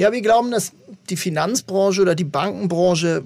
[0.00, 0.72] Ja, wir glauben, dass
[1.10, 3.22] die Finanzbranche oder die Bankenbranche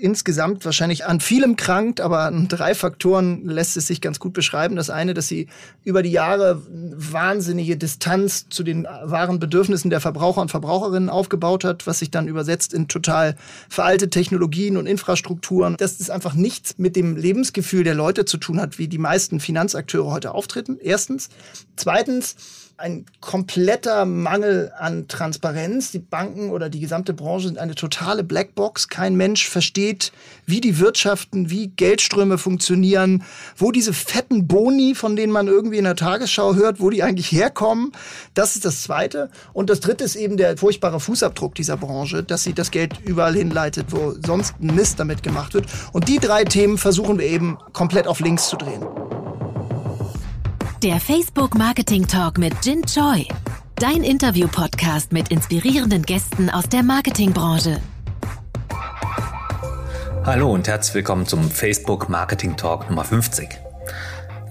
[0.00, 4.76] insgesamt wahrscheinlich an vielem krankt, aber an drei Faktoren lässt es sich ganz gut beschreiben.
[4.76, 5.48] Das eine, dass sie
[5.84, 11.86] über die Jahre wahnsinnige Distanz zu den wahren Bedürfnissen der Verbraucher und Verbraucherinnen aufgebaut hat,
[11.86, 13.36] was sich dann übersetzt in total
[13.68, 15.76] veraltete Technologien und Infrastrukturen.
[15.76, 19.38] Dass es einfach nichts mit dem Lebensgefühl der Leute zu tun hat, wie die meisten
[19.38, 20.78] Finanzakteure heute auftreten.
[20.80, 21.28] Erstens.
[21.76, 22.36] Zweitens,
[22.80, 25.92] ein kompletter Mangel an Transparenz.
[25.92, 28.88] Die Banken oder die gesamte Branche sind eine totale Blackbox.
[28.88, 30.12] Kein Mensch versteht,
[30.46, 33.22] wie die Wirtschaften, wie Geldströme funktionieren,
[33.56, 37.30] wo diese fetten Boni, von denen man irgendwie in der Tagesschau hört, wo die eigentlich
[37.30, 37.92] herkommen.
[38.32, 39.30] Das ist das Zweite.
[39.52, 43.34] Und das Dritte ist eben der furchtbare Fußabdruck dieser Branche, dass sie das Geld überall
[43.34, 45.66] hinleitet, wo sonst Mist damit gemacht wird.
[45.92, 48.86] Und die drei Themen versuchen wir eben komplett auf links zu drehen.
[50.82, 53.26] Der Facebook Marketing Talk mit Jin Choi.
[53.76, 57.82] Dein Interview-Podcast mit inspirierenden Gästen aus der Marketingbranche.
[60.24, 63.69] Hallo und herzlich willkommen zum Facebook Marketing Talk Nummer 50.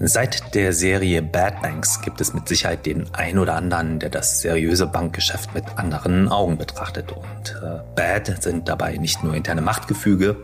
[0.02, 4.40] Seit der Serie Bad Banks gibt es mit Sicherheit den ein oder anderen, der das
[4.40, 7.12] seriöse Bankgeschäft mit anderen Augen betrachtet.
[7.12, 10.36] Und äh, Bad sind dabei nicht nur interne Machtgefüge,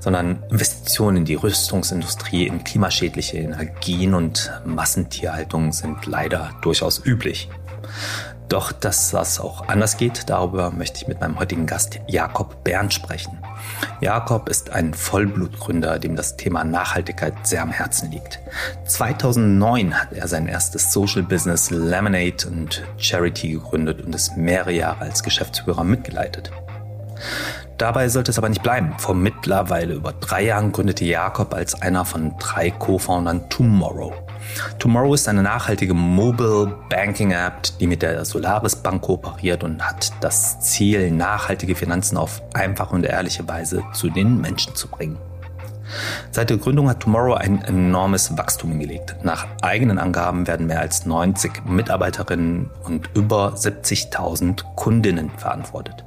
[0.00, 7.50] sondern Investitionen in die Rüstungsindustrie, in klimaschädliche Energien und Massentierhaltung sind leider durchaus üblich.
[8.48, 12.94] Doch dass das auch anders geht, darüber möchte ich mit meinem heutigen Gast Jakob Berndt
[12.94, 13.38] sprechen.
[14.00, 18.40] Jakob ist ein Vollblutgründer, dem das Thema Nachhaltigkeit sehr am Herzen liegt.
[18.86, 25.02] 2009 hat er sein erstes Social Business Lemonade und Charity gegründet und es mehrere Jahre
[25.02, 26.50] als Geschäftsführer mitgeleitet.
[27.82, 28.94] Dabei sollte es aber nicht bleiben.
[28.96, 34.12] Vor mittlerweile über drei Jahren gründete Jakob als einer von drei Co-Foundern Tomorrow.
[34.78, 40.12] Tomorrow ist eine nachhaltige Mobile Banking App, die mit der Solaris Bank kooperiert und hat
[40.20, 45.18] das Ziel, nachhaltige Finanzen auf einfache und ehrliche Weise zu den Menschen zu bringen.
[46.30, 49.16] Seit der Gründung hat Tomorrow ein enormes Wachstum hingelegt.
[49.24, 56.04] Nach eigenen Angaben werden mehr als 90 Mitarbeiterinnen und über 70.000 Kundinnen verantwortet.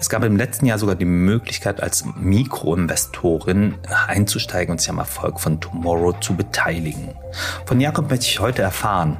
[0.00, 3.76] Es gab im letzten Jahr sogar die Möglichkeit, als Mikroinvestorin
[4.06, 7.14] einzusteigen und sich am Erfolg von Tomorrow zu beteiligen.
[7.66, 9.18] Von Jakob möchte ich heute erfahren,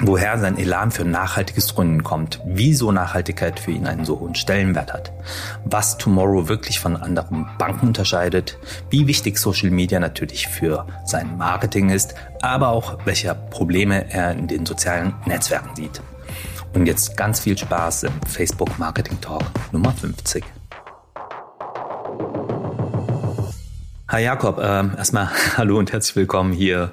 [0.00, 4.92] woher sein Elan für nachhaltiges Gründen kommt, wieso Nachhaltigkeit für ihn einen so hohen Stellenwert
[4.92, 5.12] hat,
[5.64, 8.58] was Tomorrow wirklich von anderen Banken unterscheidet,
[8.90, 14.48] wie wichtig Social Media natürlich für sein Marketing ist, aber auch welche Probleme er in
[14.48, 16.00] den sozialen Netzwerken sieht.
[16.74, 20.42] Und jetzt ganz viel Spaß im Facebook Marketing Talk Nummer 50.
[24.08, 26.92] Hi Jakob, äh, erstmal hallo und herzlich willkommen hier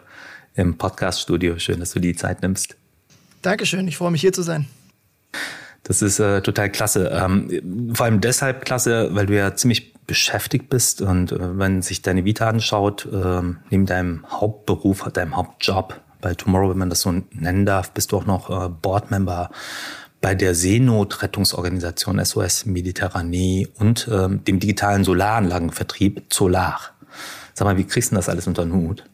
[0.56, 1.60] im Podcast-Studio.
[1.60, 2.76] Schön, dass du die Zeit nimmst.
[3.42, 4.68] Dankeschön, ich freue mich hier zu sein.
[5.84, 7.10] Das ist äh, total klasse.
[7.14, 12.02] Ähm, vor allem deshalb klasse, weil du ja ziemlich beschäftigt bist und äh, wenn sich
[12.02, 17.14] deine Vita anschaut, äh, neben deinem Hauptberuf, deinem Hauptjob, bei Tomorrow, wenn man das so
[17.32, 19.50] nennen darf, bist du auch noch äh, Boardmember
[20.22, 26.80] bei der Seenotrettungsorganisation SOS Mediterranee und ähm, dem digitalen Solaranlagenvertrieb Solar.
[27.54, 29.06] Sag mal, wie kriegst du das alles unter den Hut?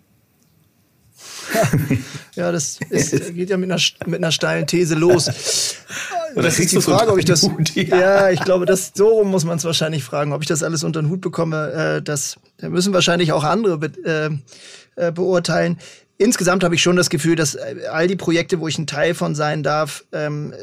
[2.36, 5.26] ja, das ist, geht ja mit einer, mit einer steilen These los.
[6.36, 7.44] das ist die Frage, ob ich das.
[7.44, 7.98] Hut, ja.
[7.98, 8.30] ja.
[8.32, 11.02] ich glaube, das so rum muss man es wahrscheinlich fragen, ob ich das alles unter
[11.02, 11.72] den Hut bekomme.
[11.72, 14.30] Äh, das müssen wahrscheinlich auch andere be äh,
[15.08, 15.78] äh, beurteilen
[16.18, 19.14] insgesamt habe ich schon das Gefühl, dass äh, all die Projekte, wo ich ein Teil
[19.14, 20.54] von sein darf, ähm,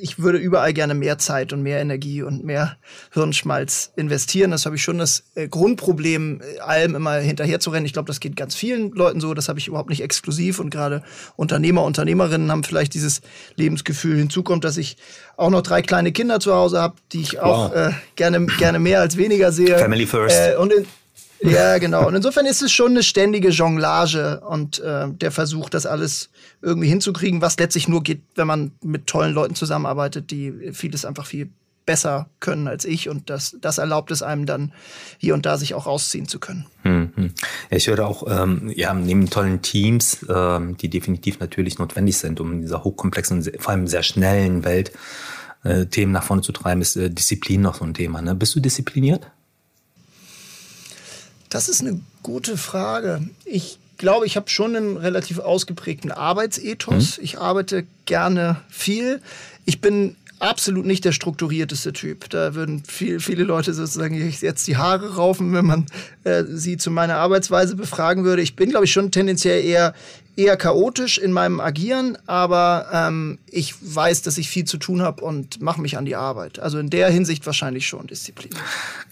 [0.00, 2.76] ich würde überall gerne mehr Zeit und mehr Energie und mehr
[3.12, 4.50] Hirnschmalz investieren.
[4.50, 7.86] Das habe ich schon das äh, Grundproblem, äh, allem immer hinterher zu rennen.
[7.86, 9.34] Ich glaube, das geht ganz vielen Leuten so.
[9.34, 10.58] Das habe ich überhaupt nicht exklusiv.
[10.58, 11.02] Und gerade
[11.36, 13.20] Unternehmer, Unternehmerinnen haben vielleicht dieses
[13.56, 14.16] Lebensgefühl.
[14.16, 14.96] Hinzu kommt, dass ich
[15.36, 17.76] auch noch drei kleine Kinder zu Hause habe, die ich auch wow.
[17.76, 19.78] äh, gerne, gerne mehr als weniger sehe.
[19.78, 20.36] Family first.
[20.36, 20.86] Äh, und in,
[21.42, 22.06] ja, genau.
[22.06, 26.30] Und insofern ist es schon eine ständige Jonglage und äh, der Versuch, das alles
[26.60, 31.26] irgendwie hinzukriegen, was letztlich nur geht, wenn man mit tollen Leuten zusammenarbeitet, die vieles einfach
[31.26, 31.50] viel
[31.84, 34.72] besser können als ich und das, das erlaubt es einem dann
[35.18, 36.66] hier und da sich auch rausziehen zu können.
[36.82, 37.30] Hm, hm.
[37.70, 42.52] Ich höre auch, ähm, ja, neben tollen Teams, ähm, die definitiv natürlich notwendig sind, um
[42.52, 44.92] in dieser hochkomplexen, vor allem sehr schnellen Welt
[45.64, 48.22] äh, Themen nach vorne zu treiben, ist äh, Disziplin noch so ein Thema.
[48.22, 48.34] Ne?
[48.34, 49.30] Bist du diszipliniert?
[51.52, 53.20] Das ist eine gute Frage.
[53.44, 57.18] Ich glaube, ich habe schon einen relativ ausgeprägten Arbeitsethos.
[57.18, 57.24] Mhm.
[57.24, 59.20] Ich arbeite gerne viel.
[59.66, 62.30] Ich bin absolut nicht der strukturierteste Typ.
[62.30, 65.86] Da würden viel, viele Leute sozusagen jetzt die Haare raufen, wenn man
[66.24, 68.40] äh, sie zu meiner Arbeitsweise befragen würde.
[68.40, 69.92] Ich bin, glaube ich, schon tendenziell eher
[70.36, 75.24] eher chaotisch in meinem Agieren, aber ähm, ich weiß, dass ich viel zu tun habe
[75.24, 76.58] und mache mich an die Arbeit.
[76.58, 78.50] Also in der Hinsicht wahrscheinlich schon Disziplin.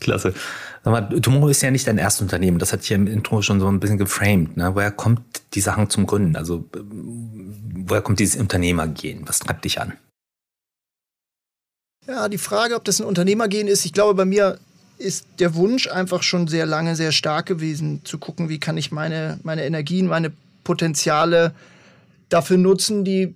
[0.01, 0.35] Klasse.
[0.83, 2.59] Sag mal, Tomorrow ist ja nicht dein erstes Unternehmen.
[2.59, 4.57] Das hat hier im Intro schon so ein bisschen geframed.
[4.57, 4.75] Ne?
[4.75, 5.21] Woher kommt
[5.55, 6.37] dieser Hang zum Gründen?
[6.37, 9.23] Also woher kommt dieses Unternehmergehen?
[9.27, 9.93] Was treibt dich an?
[12.07, 14.59] Ja, die Frage, ob das ein Unternehmergehen ist, ich glaube, bei mir
[14.97, 18.91] ist der Wunsch einfach schon sehr lange sehr stark gewesen, zu gucken, wie kann ich
[18.91, 20.33] meine, meine Energien, meine
[20.71, 21.53] Potenziale
[22.29, 23.35] dafür nutzen, die,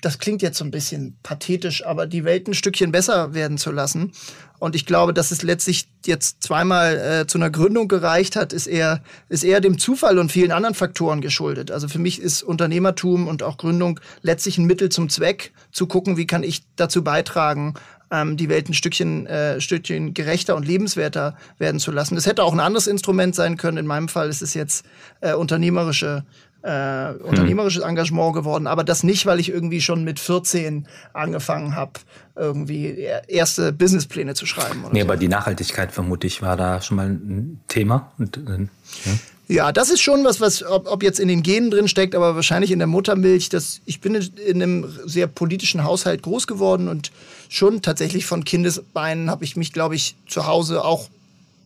[0.00, 3.70] das klingt jetzt so ein bisschen pathetisch, aber die Welt ein Stückchen besser werden zu
[3.70, 4.12] lassen.
[4.58, 8.66] Und ich glaube, dass es letztlich jetzt zweimal äh, zu einer Gründung gereicht hat, ist
[8.66, 11.70] eher, ist eher dem Zufall und vielen anderen Faktoren geschuldet.
[11.70, 16.16] Also für mich ist Unternehmertum und auch Gründung letztlich ein Mittel zum Zweck, zu gucken,
[16.16, 17.74] wie kann ich dazu beitragen,
[18.10, 22.14] ähm, die Welt ein Stückchen, äh, Stückchen gerechter und lebenswerter werden zu lassen.
[22.14, 23.76] Das hätte auch ein anderes Instrument sein können.
[23.76, 24.84] In meinem Fall ist es jetzt
[25.20, 26.24] äh, unternehmerische
[26.62, 31.92] äh, unternehmerisches Engagement geworden, aber das nicht, weil ich irgendwie schon mit 14 angefangen habe,
[32.36, 34.84] irgendwie erste Businesspläne zu schreiben.
[34.92, 35.06] nee, so.
[35.06, 38.12] aber die Nachhaltigkeit vermute ich war da schon mal ein Thema.
[38.18, 39.12] Und, äh, ja.
[39.50, 42.36] Ja, das ist schon was, was ob, ob, jetzt in den Genen drin steckt, aber
[42.36, 43.48] wahrscheinlich in der Muttermilch.
[43.48, 47.10] Das, ich bin in einem sehr politischen Haushalt groß geworden und
[47.48, 51.08] schon tatsächlich von Kindesbeinen habe ich mich, glaube ich, zu Hause auch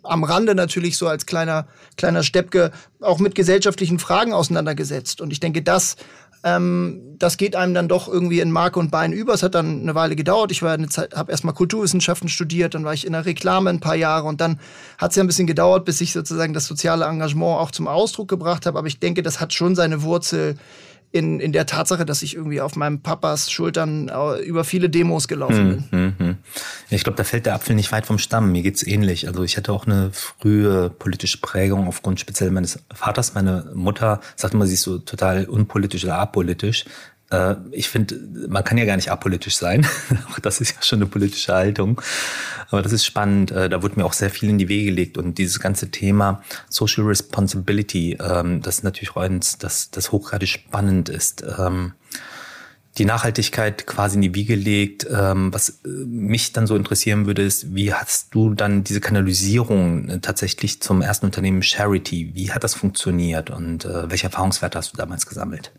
[0.04, 1.66] am Rande natürlich so als kleiner,
[1.96, 2.70] kleiner Steppke
[3.00, 5.20] auch mit gesellschaftlichen Fragen auseinandergesetzt.
[5.20, 5.96] Und ich denke, das,
[6.44, 9.34] ähm, das geht einem dann doch irgendwie in Mark und Bein über.
[9.34, 10.52] Es hat dann eine Weile gedauert.
[10.52, 13.80] Ich war eine Zeit, habe erstmal Kulturwissenschaften studiert, dann war ich in der Reklame ein
[13.80, 14.60] paar Jahre und dann
[14.98, 18.28] hat es ja ein bisschen gedauert, bis ich sozusagen das soziale Engagement auch zum Ausdruck
[18.28, 18.78] gebracht habe.
[18.78, 20.56] Aber ich denke, das hat schon seine Wurzel
[21.14, 25.28] in, in der Tatsache, dass ich irgendwie auf meinem Papas Schultern äh, über viele Demos
[25.28, 25.84] gelaufen bin.
[25.90, 26.37] Hm, hm, hm.
[26.90, 28.50] Ich glaube, da fällt der Apfel nicht weit vom Stamm.
[28.50, 29.28] Mir geht's ähnlich.
[29.28, 33.32] Also ich hatte auch eine frühe politische Prägung aufgrund speziell meines Vaters.
[33.34, 36.84] Meine Mutter sagt immer, sie ist so total unpolitisch oder apolitisch.
[37.34, 39.86] Äh, ich finde, man kann ja gar nicht apolitisch sein.
[40.42, 42.00] das ist ja schon eine politische Haltung.
[42.70, 43.50] Aber das ist spannend.
[43.50, 45.19] Äh, da wurde mir auch sehr viel in die Wege gelegt.
[45.19, 50.48] Und dieses ganze Thema Social Responsibility, ähm, das ist natürlich auch eins, das, das hochgradig
[50.48, 51.44] spannend ist.
[51.58, 51.92] Ähm,
[52.96, 55.04] die Nachhaltigkeit quasi in die Wiege legt.
[55.10, 60.20] Ähm, was äh, mich dann so interessieren würde, ist, wie hast du dann diese Kanalisierung
[60.22, 65.26] tatsächlich zum ersten Unternehmen Charity, wie hat das funktioniert und welche Erfahrungswerte hast du damals
[65.26, 65.72] gesammelt?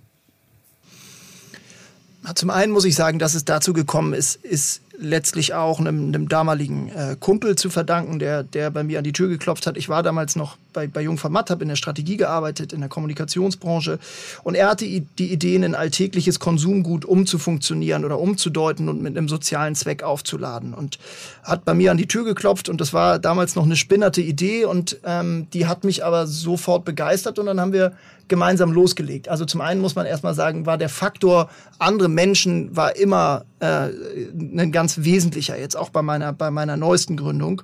[2.33, 6.29] Zum einen muss ich sagen, dass es dazu gekommen ist, ist letztlich auch einem, einem
[6.29, 9.77] damaligen äh, Kumpel zu verdanken, der, der bei mir an die Tür geklopft hat.
[9.77, 13.99] Ich war damals noch bei, bei Jungformat, habe in der Strategie gearbeitet, in der Kommunikationsbranche.
[14.43, 19.75] Und er hatte die Idee, ein alltägliches Konsumgut umzufunktionieren oder umzudeuten und mit einem sozialen
[19.75, 20.73] Zweck aufzuladen.
[20.73, 20.99] Und
[21.43, 24.65] hat bei mir an die Tür geklopft und das war damals noch eine spinnerte Idee
[24.65, 27.93] und ähm, die hat mich aber sofort begeistert und dann haben wir
[28.27, 29.29] gemeinsam losgelegt.
[29.29, 31.49] Also zum einen muss man erstmal sagen, war der Faktor
[31.79, 33.89] andere Menschen war immer äh,
[34.33, 37.61] ein ganz wesentlicher, jetzt auch bei meiner, bei meiner neuesten Gründung.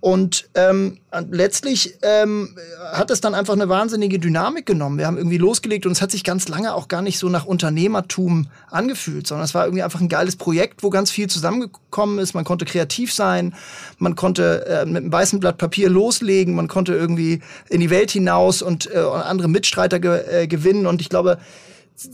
[0.00, 0.98] Und ähm,
[1.30, 2.56] letztlich ähm,
[2.92, 4.96] hat es dann einfach eine wahnsinnige Dynamik genommen.
[4.96, 7.46] Wir haben irgendwie losgelegt und es hat sich ganz lange auch gar nicht so nach
[7.46, 12.34] Unternehmertum angefühlt, sondern es war irgendwie einfach ein geiles Projekt, wo ganz viel zusammengekommen ist.
[12.34, 13.56] Man konnte kreativ sein,
[13.98, 18.12] man konnte äh, mit einem weißen Blatt Papier loslegen, man konnte irgendwie in die Welt
[18.12, 20.86] hinaus und äh, andere Mitstreiter ge äh, gewinnen.
[20.86, 21.38] Und ich glaube,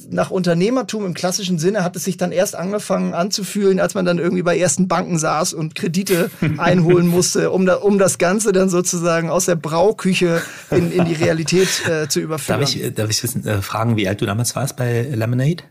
[0.09, 4.19] nach Unternehmertum im klassischen Sinne hat es sich dann erst angefangen anzufühlen, als man dann
[4.19, 8.69] irgendwie bei ersten Banken saß und Kredite einholen musste, um, da, um das Ganze dann
[8.69, 12.61] sozusagen aus der Brauküche in, in die Realität äh, zu überführen.
[12.61, 15.65] Darf ich, darf ich wissen, äh, fragen, wie alt du damals warst bei Lemonade?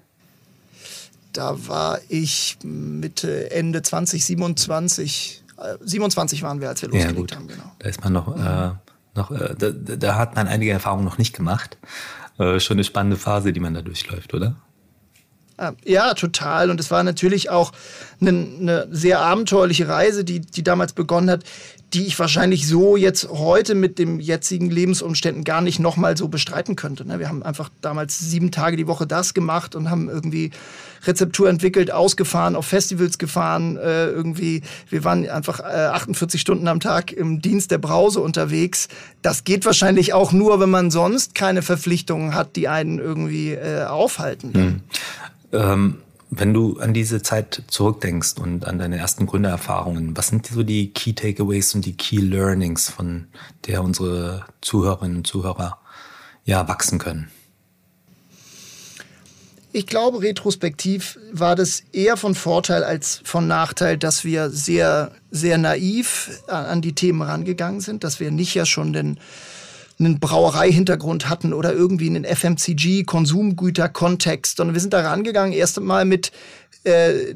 [1.31, 5.43] Da war ich Mitte, Ende 2027.
[5.57, 7.71] Äh, 27 waren wir, als wir losgelegt ja, haben, genau.
[7.79, 8.71] Da ist man noch, äh,
[9.15, 11.77] noch äh, da, da hat man einige Erfahrungen noch nicht gemacht
[12.39, 14.55] äh, schon eine spannende Phase, die man da durchläuft, oder?
[15.57, 16.71] Ah, ja, total.
[16.71, 17.71] Und es war natürlich auch
[18.19, 21.43] eine, eine, sehr abenteuerliche Reise, die, die damals begonnen hat,
[21.93, 26.75] die ich wahrscheinlich so jetzt heute mit den jetzigen Lebensumständen gar nicht nochmal so bestreiten
[26.75, 27.07] könnte.
[27.07, 27.19] Ne?
[27.19, 30.51] Wir haben einfach damals sieben Tage die Woche das gemacht und haben irgendwie
[31.05, 34.63] Rezeptur entwickelt, ausgefahren, auf Festivals gefahren, äh, irgendwie.
[34.89, 38.87] Wir waren einfach äh, 48 Stunden am Tag im Dienst der Brause unterwegs.
[39.21, 43.85] Das geht wahrscheinlich auch nur, wenn man sonst keine Verpflichtungen hat, die einen irgendwie äh,
[43.85, 44.53] aufhalten.
[44.53, 44.81] Hm.
[45.51, 46.02] Ähm
[46.39, 50.91] wenn du an diese Zeit zurückdenkst und an deine ersten Gründererfahrungen, was sind so die
[50.91, 53.27] Key Takeaways und die Key Learnings, von
[53.67, 55.79] der unsere Zuhörerinnen und Zuhörer
[56.45, 57.29] ja wachsen können?
[59.75, 65.57] Ich glaube, retrospektiv war das eher von Vorteil als von Nachteil, dass wir sehr, sehr
[65.57, 69.19] naiv an die Themen rangegangen sind, dass wir nicht ja schon den
[69.99, 76.31] einen Brauereihintergrund hatten oder irgendwie einen FMCG-Konsumgüter-Kontext, sondern wir sind da rangegangen, erst einmal mit
[76.83, 77.35] äh,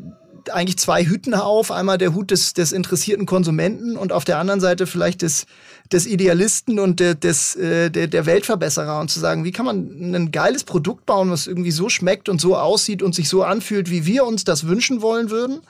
[0.49, 1.71] eigentlich zwei Hüten auf.
[1.71, 5.45] Einmal der Hut des, des interessierten Konsumenten und auf der anderen Seite vielleicht des,
[5.91, 10.15] des Idealisten und der, des, äh, der, der Weltverbesserer und zu sagen, wie kann man
[10.15, 13.89] ein geiles Produkt bauen, was irgendwie so schmeckt und so aussieht und sich so anfühlt,
[13.89, 15.61] wie wir uns das wünschen wollen würden.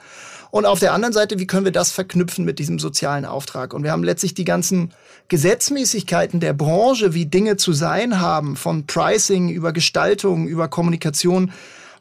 [0.50, 3.74] Und auf der anderen Seite, wie können wir das verknüpfen mit diesem sozialen Auftrag?
[3.74, 4.92] Und wir haben letztlich die ganzen
[5.28, 11.52] Gesetzmäßigkeiten der Branche, wie Dinge zu sein haben, von Pricing über Gestaltung, über Kommunikation,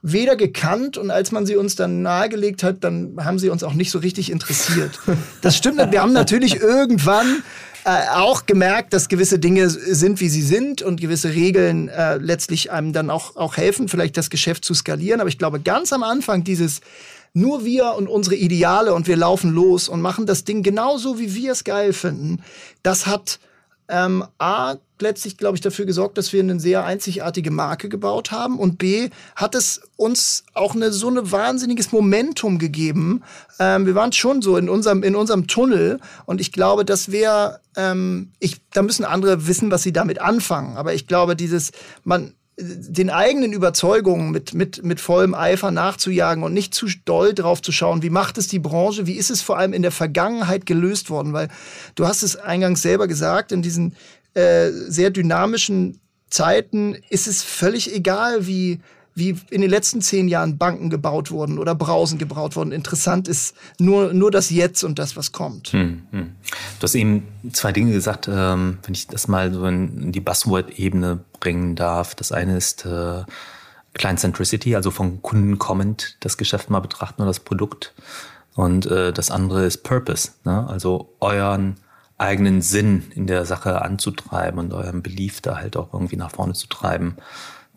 [0.01, 3.73] weder gekannt und als man sie uns dann nahegelegt hat, dann haben sie uns auch
[3.73, 4.99] nicht so richtig interessiert.
[5.41, 5.91] Das stimmt.
[5.91, 7.43] Wir haben natürlich irgendwann
[7.87, 12.69] äh, auch gemerkt, dass gewisse Dinge sind, wie sie sind und gewisse Regeln äh, letztlich
[12.69, 15.21] einem dann auch, auch helfen, vielleicht das Geschäft zu skalieren.
[15.21, 16.81] Aber ich glaube, ganz am Anfang dieses
[17.31, 21.33] nur wir und unsere Ideale und wir laufen los und machen das Ding genauso, wie
[21.33, 22.41] wir es geil finden,
[22.83, 23.39] das hat
[23.89, 28.57] ähm, A, letztlich, glaube ich, dafür gesorgt, dass wir eine sehr einzigartige Marke gebaut haben.
[28.57, 33.23] Und B, hat es uns auch eine, so ein wahnsinniges Momentum gegeben.
[33.59, 35.99] Ähm, wir waren schon so in unserem, in unserem Tunnel.
[36.25, 40.77] Und ich glaube, dass wir, ähm, ich, da müssen andere wissen, was sie damit anfangen,
[40.77, 41.71] aber ich glaube, dieses,
[42.03, 47.61] man, den eigenen Überzeugungen mit, mit, mit vollem Eifer nachzujagen und nicht zu doll drauf
[47.61, 50.65] zu schauen, wie macht es die Branche, wie ist es vor allem in der Vergangenheit
[50.65, 51.49] gelöst worden, weil
[51.93, 53.95] du hast es eingangs selber gesagt, in diesen
[54.33, 55.99] äh, sehr dynamischen
[56.31, 58.79] Zeiten ist es völlig egal, wie,
[59.17, 62.71] wie in den letzten zehn Jahren Banken gebaut wurden oder Brausen gebaut wurden.
[62.71, 65.69] Interessant ist nur, nur das Jetzt und das, was kommt.
[65.69, 66.35] Hm, hm.
[66.79, 71.21] Du hast eben zwei Dinge gesagt, ähm, wenn ich das mal so in die Buzzword-Ebene
[71.39, 72.13] bringen darf.
[72.13, 73.23] Das eine ist äh,
[73.95, 77.95] Client Centricity, also von Kunden kommend das Geschäft mal betrachten oder das Produkt.
[78.53, 80.67] Und äh, das andere ist Purpose, ne?
[80.69, 81.77] also euren
[82.19, 86.53] eigenen Sinn in der Sache anzutreiben und euren Belief da halt auch irgendwie nach vorne
[86.53, 87.17] zu treiben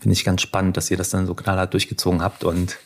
[0.00, 2.76] finde ich ganz spannend, dass ihr das dann so knallhart durchgezogen habt und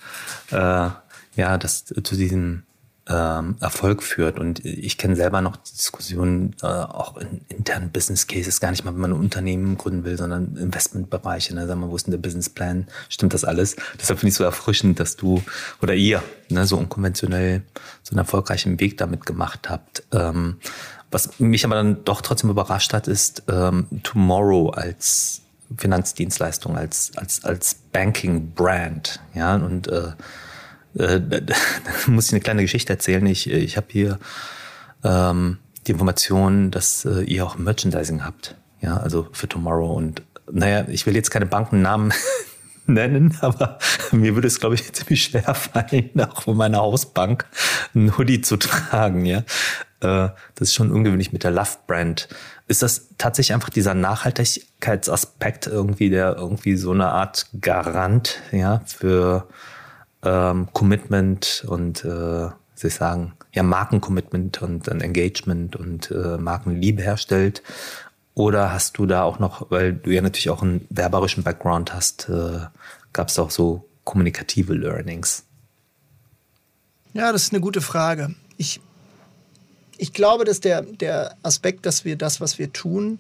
[0.51, 0.91] äh,
[1.37, 2.65] ja, das zu diesem
[3.09, 4.39] ähm, Erfolg führt.
[4.39, 8.95] Und ich kenne selber noch Diskussionen, äh, auch in internen Business Cases, gar nicht mal,
[8.95, 11.55] wenn man ein Unternehmen gründen will, sondern Investmentbereiche.
[11.55, 11.67] Ne?
[11.67, 12.87] Sag mal, wo ist denn der Businessplan?
[13.09, 13.77] Stimmt das alles?
[14.01, 15.43] Deshalb finde ich so erfrischend, dass du
[15.83, 17.63] oder ihr ne, so unkonventionell
[18.03, 20.05] so einen erfolgreichen Weg damit gemacht habt.
[20.13, 20.57] Ähm,
[21.11, 25.43] was mich aber dann doch trotzdem überrascht hat, ist ähm, Tomorrow als
[25.77, 29.21] Finanzdienstleistung, als, als, als Banking-Brand.
[29.35, 30.13] Ja, und äh,
[30.97, 31.55] äh, da,
[32.07, 33.25] muss ich eine kleine Geschichte erzählen.
[33.27, 34.19] Ich, ich habe hier
[35.03, 38.57] ähm, die Information, dass äh, ihr auch Merchandising habt.
[38.81, 39.95] Ja, also für Tomorrow.
[39.95, 42.13] Und naja, ich will jetzt keine Bankennamen
[42.87, 43.79] nennen, aber
[44.13, 47.47] mir würde es, glaube ich, ziemlich schwer fallen, auch von meiner Hausbank
[47.95, 49.25] ein Hoodie zu tragen.
[49.25, 49.45] Ja, äh,
[50.05, 52.29] das ist schon ungewöhnlich mit der Love Brand.
[52.67, 59.49] Ist das tatsächlich einfach dieser Nachhaltigkeitsaspekt irgendwie, der irgendwie so eine Art Garant ja für
[60.23, 67.03] ähm, Commitment und äh, soll ich sagen, ja, Markencommitment und ein Engagement und äh, Markenliebe
[67.03, 67.63] herstellt?
[68.35, 72.29] Oder hast du da auch noch, weil du ja natürlich auch einen werberischen Background hast,
[72.29, 72.61] äh,
[73.13, 75.45] gab es auch so kommunikative Learnings?
[77.13, 78.35] Ja, das ist eine gute Frage.
[78.57, 78.81] Ich
[79.99, 83.19] ich glaube, dass der, der Aspekt, dass wir das, was wir tun,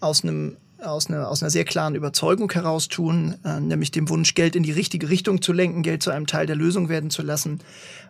[0.00, 4.34] aus einem aus einer, aus einer sehr klaren Überzeugung heraus tun, äh, nämlich dem Wunsch,
[4.34, 7.20] Geld in die richtige Richtung zu lenken, Geld zu einem Teil der Lösung werden zu
[7.20, 7.60] lassen,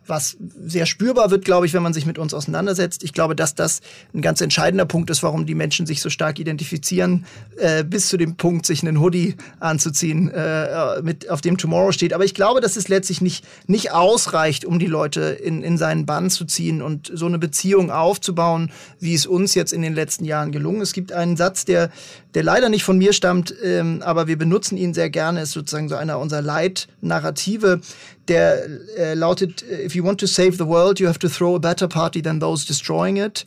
[0.07, 3.05] was sehr spürbar wird, glaube ich, wenn man sich mit uns auseinandersetzt.
[3.05, 3.81] Ich glaube, dass das
[4.15, 7.27] ein ganz entscheidender Punkt ist, warum die Menschen sich so stark identifizieren,
[7.57, 12.13] äh, bis zu dem Punkt, sich einen Hoodie anzuziehen, äh, mit, auf dem Tomorrow steht.
[12.13, 16.07] Aber ich glaube, dass es letztlich nicht, nicht ausreicht, um die Leute in, in seinen
[16.07, 20.25] Bann zu ziehen und so eine Beziehung aufzubauen, wie es uns jetzt in den letzten
[20.25, 20.81] Jahren gelungen.
[20.81, 21.91] Es gibt einen Satz, der,
[22.35, 25.89] der leider nicht von mir stammt, ähm, aber wir benutzen ihn sehr gerne, ist sozusagen
[25.89, 27.81] so einer unserer Leitnarrative
[28.29, 28.65] der
[28.97, 31.89] äh, lautet, if you want to save the world, you have to throw a better
[31.89, 33.47] party than those destroying it.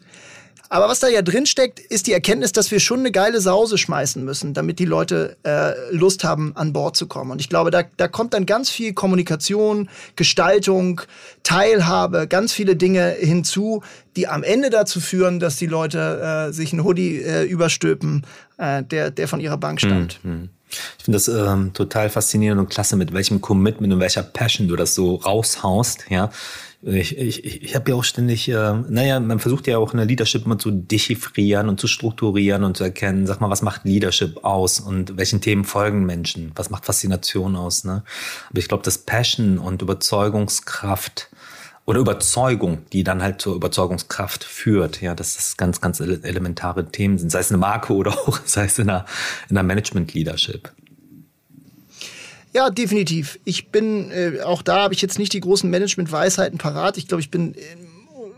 [0.74, 3.78] Aber was da ja drin steckt, ist die Erkenntnis, dass wir schon eine geile Sause
[3.78, 7.30] schmeißen müssen, damit die Leute äh, Lust haben, an Bord zu kommen.
[7.30, 11.02] Und ich glaube, da, da kommt dann ganz viel Kommunikation, Gestaltung,
[11.44, 13.84] Teilhabe, ganz viele Dinge hinzu,
[14.16, 18.26] die am Ende dazu führen, dass die Leute äh, sich einen Hoodie äh, überstülpen,
[18.58, 20.22] äh, der, der von ihrer Bank stammt.
[20.24, 20.50] Mhm.
[20.98, 24.76] Ich finde das ähm, total faszinierend und klasse, mit welchem Commitment und welcher Passion du
[24.76, 26.32] das so raushaust, ja.
[26.86, 30.46] Ich, ich, ich habe ja auch ständig, äh, naja, man versucht ja auch eine Leadership
[30.46, 34.82] immer zu dechiffrieren und zu strukturieren und zu erkennen, sag mal, was macht Leadership aus
[34.82, 38.04] und welchen Themen folgen Menschen, was macht Faszination aus, ne?
[38.50, 41.30] Aber ich glaube, das Passion und Überzeugungskraft
[41.86, 45.02] oder Überzeugung, die dann halt zur Überzeugungskraft führt.
[45.02, 48.66] Ja, dass das ganz, ganz elementare Themen sind, sei es eine Marke oder auch sei
[48.66, 49.06] es in einer,
[49.50, 50.72] in einer Management-Leadership.
[52.54, 53.40] Ja, definitiv.
[53.46, 56.98] Ich bin, äh, auch da habe ich jetzt nicht die großen Management-Weisheiten parat.
[56.98, 57.60] Ich glaube, ich bin äh,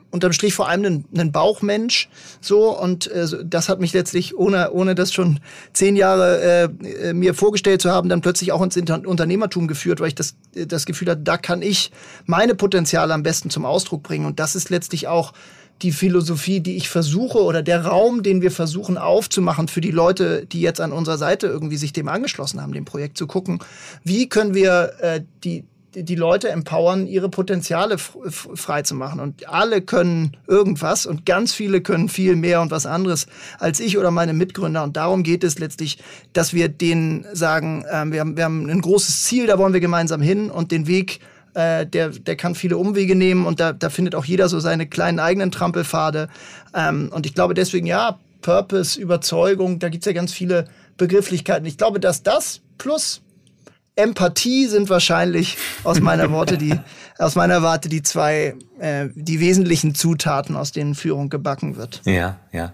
[0.09, 2.07] unterm Strich vor allem ein, Bauchmensch.
[2.39, 5.41] So, und äh, das hat mich letztlich, ohne, ohne das schon
[5.73, 10.07] zehn Jahre äh, mir vorgestellt zu haben, dann plötzlich auch ins Inter Unternehmertum geführt, weil
[10.07, 11.91] ich das, das Gefühl hatte, da kann ich
[12.25, 14.25] meine Potenziale am besten zum Ausdruck bringen.
[14.25, 15.33] Und das ist letztlich auch
[15.81, 20.45] die Philosophie, die ich versuche oder der Raum, den wir versuchen aufzumachen für die Leute,
[20.45, 23.59] die jetzt an unserer Seite irgendwie sich dem angeschlossen haben, dem Projekt zu gucken,
[24.03, 25.65] wie können wir äh, die
[26.03, 29.19] die Leute empowern, ihre Potenziale frei zu machen.
[29.19, 33.27] Und alle können irgendwas und ganz viele können viel mehr und was anderes
[33.59, 34.83] als ich oder meine Mitgründer.
[34.83, 35.97] Und darum geht es letztlich,
[36.33, 39.79] dass wir denen sagen, äh, wir, haben, wir haben ein großes Ziel, da wollen wir
[39.79, 41.19] gemeinsam hin und den Weg,
[41.55, 44.87] äh, der, der kann viele Umwege nehmen und da, da findet auch jeder so seine
[44.87, 46.29] kleinen eigenen Trampelpfade.
[46.73, 50.65] Ähm, und ich glaube deswegen, ja, Purpose, Überzeugung, da gibt's ja ganz viele
[50.97, 51.65] Begrifflichkeiten.
[51.65, 53.21] Ich glaube, dass das plus
[53.95, 56.77] Empathie sind wahrscheinlich aus meiner Worte die
[57.17, 62.01] aus meiner Warte die zwei äh, die wesentlichen Zutaten, aus denen Führung gebacken wird.
[62.05, 62.73] Ja, ja.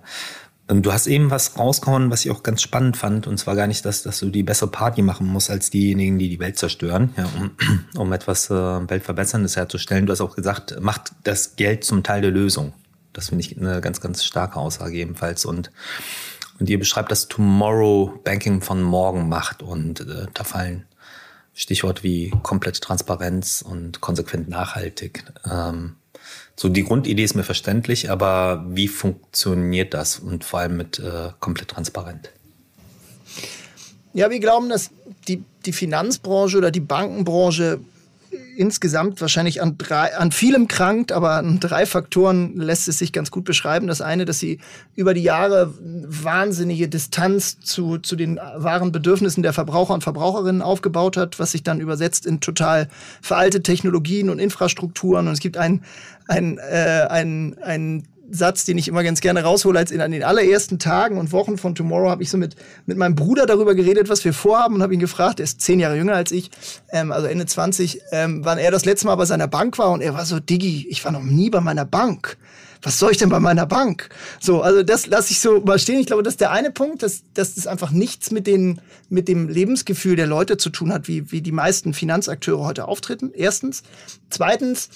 [0.73, 3.83] Du hast eben was rausgehauen, was ich auch ganz spannend fand, und zwar gar nicht,
[3.83, 7.25] dass, dass du die bessere Party machen musst als diejenigen, die die Welt zerstören, ja,
[7.37, 7.51] um,
[7.97, 10.05] um etwas äh, Weltverbesserndes herzustellen.
[10.05, 12.73] Du hast auch gesagt, macht das Geld zum Teil der Lösung.
[13.11, 15.43] Das finde ich eine ganz, ganz starke Aussage ebenfalls.
[15.43, 15.71] Und,
[16.59, 19.61] und ihr beschreibt das Tomorrow Banking von morgen macht.
[19.61, 20.85] Und äh, da fallen
[21.53, 25.25] Stichwort wie komplette Transparenz und konsequent nachhaltig.
[25.49, 25.97] Ähm,
[26.61, 31.29] so die Grundidee ist mir verständlich, aber wie funktioniert das und vor allem mit äh,
[31.39, 32.29] komplett transparent?
[34.13, 34.91] Ja, wir glauben, dass
[35.27, 37.79] die, die Finanzbranche oder die Bankenbranche
[38.55, 43.31] insgesamt wahrscheinlich an, drei, an vielem krankt, aber an drei Faktoren lässt es sich ganz
[43.31, 43.87] gut beschreiben.
[43.87, 44.59] Das eine, dass sie
[44.95, 51.17] über die Jahre wahnsinnige Distanz zu, zu den wahren Bedürfnissen der Verbraucher und Verbraucherinnen aufgebaut
[51.17, 52.87] hat, was sich dann übersetzt in total
[53.21, 55.27] veraltete Technologien und Infrastrukturen.
[55.27, 55.83] Und es gibt ein,
[56.27, 60.23] ein, äh, ein, ein Satz, den ich immer ganz gerne raushole, als in, in den
[60.23, 64.09] allerersten Tagen und Wochen von Tomorrow habe ich so mit, mit meinem Bruder darüber geredet,
[64.09, 66.51] was wir vorhaben und habe ihn gefragt, er ist zehn Jahre jünger als ich,
[66.91, 70.01] ähm, also Ende 20, ähm, wann er das letzte Mal bei seiner Bank war und
[70.01, 72.37] er war so, Diggi, ich war noch nie bei meiner Bank.
[72.83, 74.09] Was soll ich denn bei meiner Bank?
[74.39, 75.99] So, also das lasse ich so mal stehen.
[75.99, 79.27] Ich glaube, das ist der eine Punkt, dass, dass das einfach nichts mit, den, mit
[79.27, 83.31] dem Lebensgefühl der Leute zu tun hat, wie, wie die meisten Finanzakteure heute auftreten.
[83.35, 83.83] Erstens.
[84.31, 84.89] Zweitens,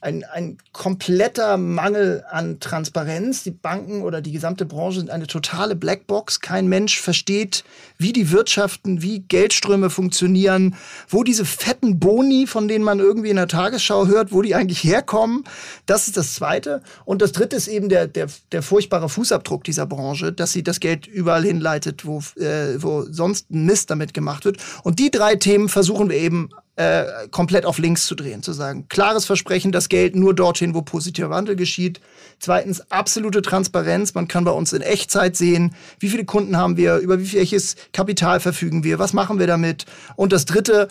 [0.00, 3.42] ein, ein kompletter Mangel an Transparenz.
[3.42, 6.40] Die Banken oder die gesamte Branche sind eine totale Blackbox.
[6.40, 7.64] Kein Mensch versteht,
[7.96, 10.76] wie die Wirtschaften, wie Geldströme funktionieren,
[11.08, 14.84] wo diese fetten Boni, von denen man irgendwie in der Tagesschau hört, wo die eigentlich
[14.84, 15.44] herkommen.
[15.86, 16.82] Das ist das Zweite.
[17.04, 20.80] Und das Dritte ist eben der, der, der furchtbare Fußabdruck dieser Branche, dass sie das
[20.80, 24.58] Geld überall hinleitet, wo, äh, wo sonst Mist damit gemacht wird.
[24.82, 28.86] Und die drei Themen versuchen wir eben äh, komplett auf links zu drehen, zu sagen,
[28.88, 32.00] klares Versprechen, das Geld nur dorthin, wo positiver Wandel geschieht.
[32.38, 34.12] Zweitens, absolute Transparenz.
[34.12, 37.76] Man kann bei uns in Echtzeit sehen, wie viele Kunden haben wir, über wie welches
[37.92, 39.86] Kapital verfügen wir, was machen wir damit.
[40.16, 40.88] Und das Dritte,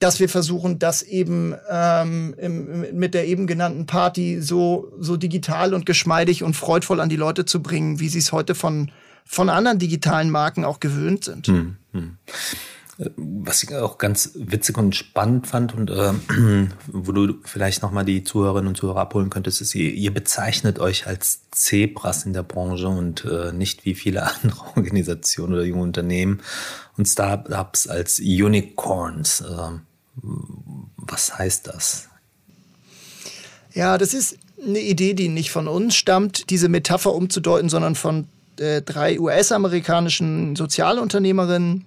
[0.00, 5.72] dass wir versuchen, das eben ähm, im, mit der eben genannten Party so, so digital
[5.72, 8.90] und geschmeidig und freudvoll an die Leute zu bringen, wie sie es heute von,
[9.24, 11.46] von anderen digitalen Marken auch gewöhnt sind.
[11.46, 12.18] Hm, hm.
[13.16, 16.12] Was ich auch ganz witzig und spannend fand und äh,
[16.88, 21.06] wo du vielleicht nochmal die Zuhörerinnen und Zuhörer abholen könntest, ist, ihr, ihr bezeichnet euch
[21.06, 26.40] als Zebras in der Branche und äh, nicht wie viele andere Organisationen oder junge Unternehmen
[26.96, 29.42] und Startups als Unicorns.
[29.42, 29.78] Äh,
[30.96, 32.08] was heißt das?
[33.74, 38.26] Ja, das ist eine Idee, die nicht von uns stammt, diese Metapher umzudeuten, sondern von
[38.58, 41.84] äh, drei US-amerikanischen Sozialunternehmerinnen,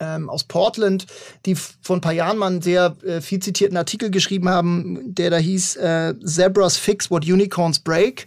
[0.00, 1.06] ähm, aus Portland,
[1.46, 5.30] die vor ein paar Jahren mal einen sehr äh, viel zitierten Artikel geschrieben haben, der
[5.30, 8.26] da hieß äh, Zebras Fix What Unicorns Break.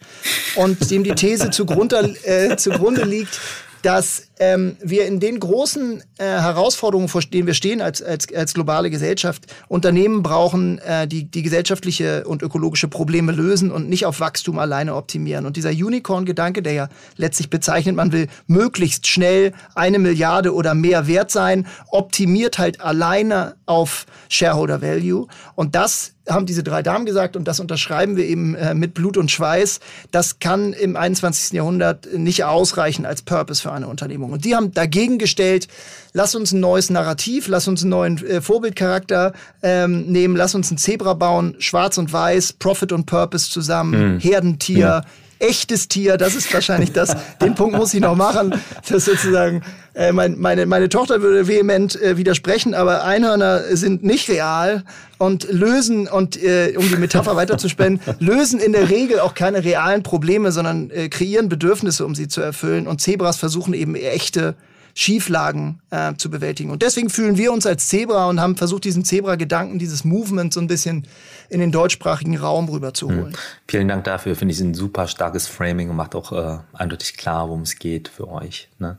[0.56, 3.40] Und dem die These zugrunde, äh, zugrunde liegt,
[3.82, 8.54] dass ähm, wir in den großen äh, Herausforderungen, vor denen wir stehen als, als, als
[8.54, 14.20] globale Gesellschaft, Unternehmen brauchen, äh, die, die gesellschaftliche und ökologische Probleme lösen und nicht auf
[14.20, 15.46] Wachstum alleine optimieren.
[15.46, 21.08] Und dieser Unicorn-Gedanke, der ja letztlich bezeichnet, man will möglichst schnell eine Milliarde oder mehr
[21.08, 25.28] wert sein, optimiert halt alleine auf Shareholder Value.
[25.56, 29.18] Und das haben diese drei Damen gesagt und das unterschreiben wir eben äh, mit Blut
[29.18, 29.80] und Schweiß.
[30.12, 31.54] Das kann im 21.
[31.54, 34.27] Jahrhundert nicht ausreichen als Purpose für eine Unternehmung.
[34.28, 34.34] Wahrnehmung.
[34.34, 35.68] Und die haben dagegen gestellt,
[36.14, 40.72] lass uns ein neues Narrativ, lass uns einen neuen äh, Vorbildcharakter ähm, nehmen, lass uns
[40.72, 44.20] ein Zebra bauen, schwarz und weiß, Profit und Purpose zusammen, mhm.
[44.20, 45.04] Herdentier.
[45.06, 47.16] Mhm echtes Tier, das ist wahrscheinlich das.
[47.42, 48.54] Den Punkt muss ich noch machen,
[48.90, 49.62] dass sozusagen
[49.94, 54.84] äh, mein, meine, meine Tochter würde vehement äh, widersprechen, aber Einhörner sind nicht real
[55.18, 60.04] und lösen, und äh, um die Metapher weiterzuspenden, lösen in der Regel auch keine realen
[60.04, 62.88] Probleme, sondern äh, kreieren Bedürfnisse, um sie zu erfüllen.
[62.88, 64.56] Und Zebras versuchen eben echte
[65.00, 66.72] Schieflagen äh, zu bewältigen.
[66.72, 70.60] Und deswegen fühlen wir uns als Zebra und haben versucht, diesen Zebra-Gedanken, dieses Movement so
[70.60, 71.06] ein bisschen
[71.50, 73.30] in den deutschsprachigen Raum rüberzuholen.
[73.30, 73.36] Mhm.
[73.68, 74.36] Vielen Dank dafür.
[74.36, 78.08] Finde ich ein super starkes Framing und macht auch äh, eindeutig klar, worum es geht
[78.08, 78.70] für euch.
[78.80, 78.98] Ne?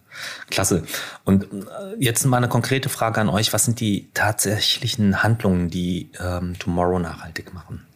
[0.49, 0.85] Klasse.
[1.25, 1.47] Und äh,
[1.99, 3.53] jetzt mal eine konkrete Frage an euch.
[3.53, 7.88] Was sind die tatsächlichen Handlungen, die ähm, Tomorrow nachhaltig machen?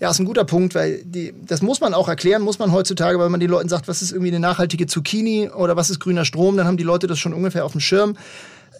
[0.00, 3.18] Ja, ist ein guter Punkt, weil die, das muss man auch erklären, muss man heutzutage,
[3.18, 6.24] weil man den Leuten sagt, was ist irgendwie eine nachhaltige Zucchini oder was ist grüner
[6.24, 8.16] Strom, dann haben die Leute das schon ungefähr auf dem Schirm.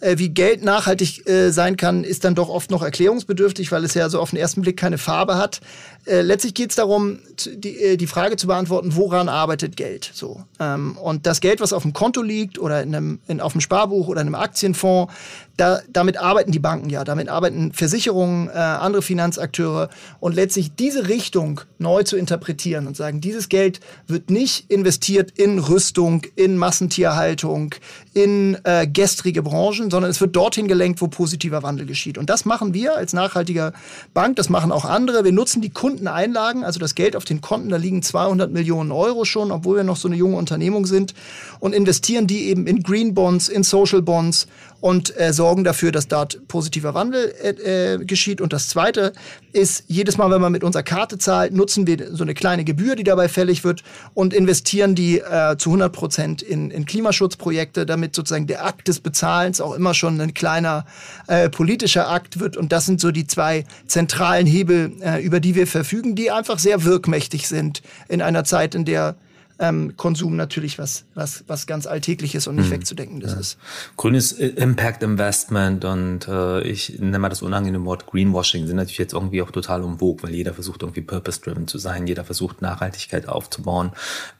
[0.01, 3.93] Äh, wie Geld nachhaltig äh, sein kann, ist dann doch oft noch erklärungsbedürftig, weil es
[3.93, 5.61] ja so auf den ersten Blick keine Farbe hat.
[6.05, 10.09] Äh, letztlich geht es darum, die, äh, die Frage zu beantworten, woran arbeitet Geld?
[10.13, 10.43] So.
[10.59, 13.61] Ähm, und das Geld, was auf dem Konto liegt oder in einem, in, auf dem
[13.61, 15.13] Sparbuch oder in einem Aktienfonds,
[15.57, 21.07] da, damit arbeiten die Banken ja, damit arbeiten Versicherungen, äh, andere Finanzakteure und letztlich diese
[21.07, 27.75] Richtung neu zu interpretieren und sagen, dieses Geld wird nicht investiert in Rüstung, in Massentierhaltung,
[28.13, 32.17] in äh, gestrige Branchen, sondern es wird dorthin gelenkt, wo positiver Wandel geschieht.
[32.17, 33.73] Und das machen wir als nachhaltiger
[34.15, 35.23] Bank, das machen auch andere.
[35.23, 39.25] Wir nutzen die Kundeneinlagen, also das Geld auf den Konten, da liegen 200 Millionen Euro
[39.25, 41.13] schon, obwohl wir noch so eine junge Unternehmung sind
[41.59, 44.47] und investieren die eben in Green Bonds, in Social Bonds
[44.79, 48.39] und äh, sorgen dafür, dass dort positiver Wandel äh, äh, geschieht.
[48.39, 49.11] Und das Zweite
[49.53, 52.95] ist, jedes Mal, wenn man mit unserer Karte zahlt, nutzen wir so eine kleine Gebühr,
[52.95, 53.83] die dabei fällig wird
[54.13, 58.99] und investieren die äh, zu 100 Prozent in, in Klimaschutzprojekte, damit sozusagen der Akt des
[58.99, 60.85] Bezahlens auch immer schon ein kleiner
[61.27, 62.57] äh, politischer Akt wird.
[62.57, 66.59] Und das sind so die zwei zentralen Hebel, äh, über die wir verfügen, die einfach
[66.59, 69.15] sehr wirkmächtig sind in einer Zeit, in der
[69.61, 72.71] ähm, Konsum natürlich was, was, was ganz Alltägliches und nicht hm.
[72.71, 73.39] wegzudenkendes ja.
[73.39, 73.57] ist.
[73.95, 79.13] Grünes Impact Investment und äh, ich nenne mal das unangenehme Wort Greenwashing sind natürlich jetzt
[79.13, 83.91] irgendwie auch total umwog, weil jeder versucht irgendwie purpose-driven zu sein, jeder versucht Nachhaltigkeit aufzubauen.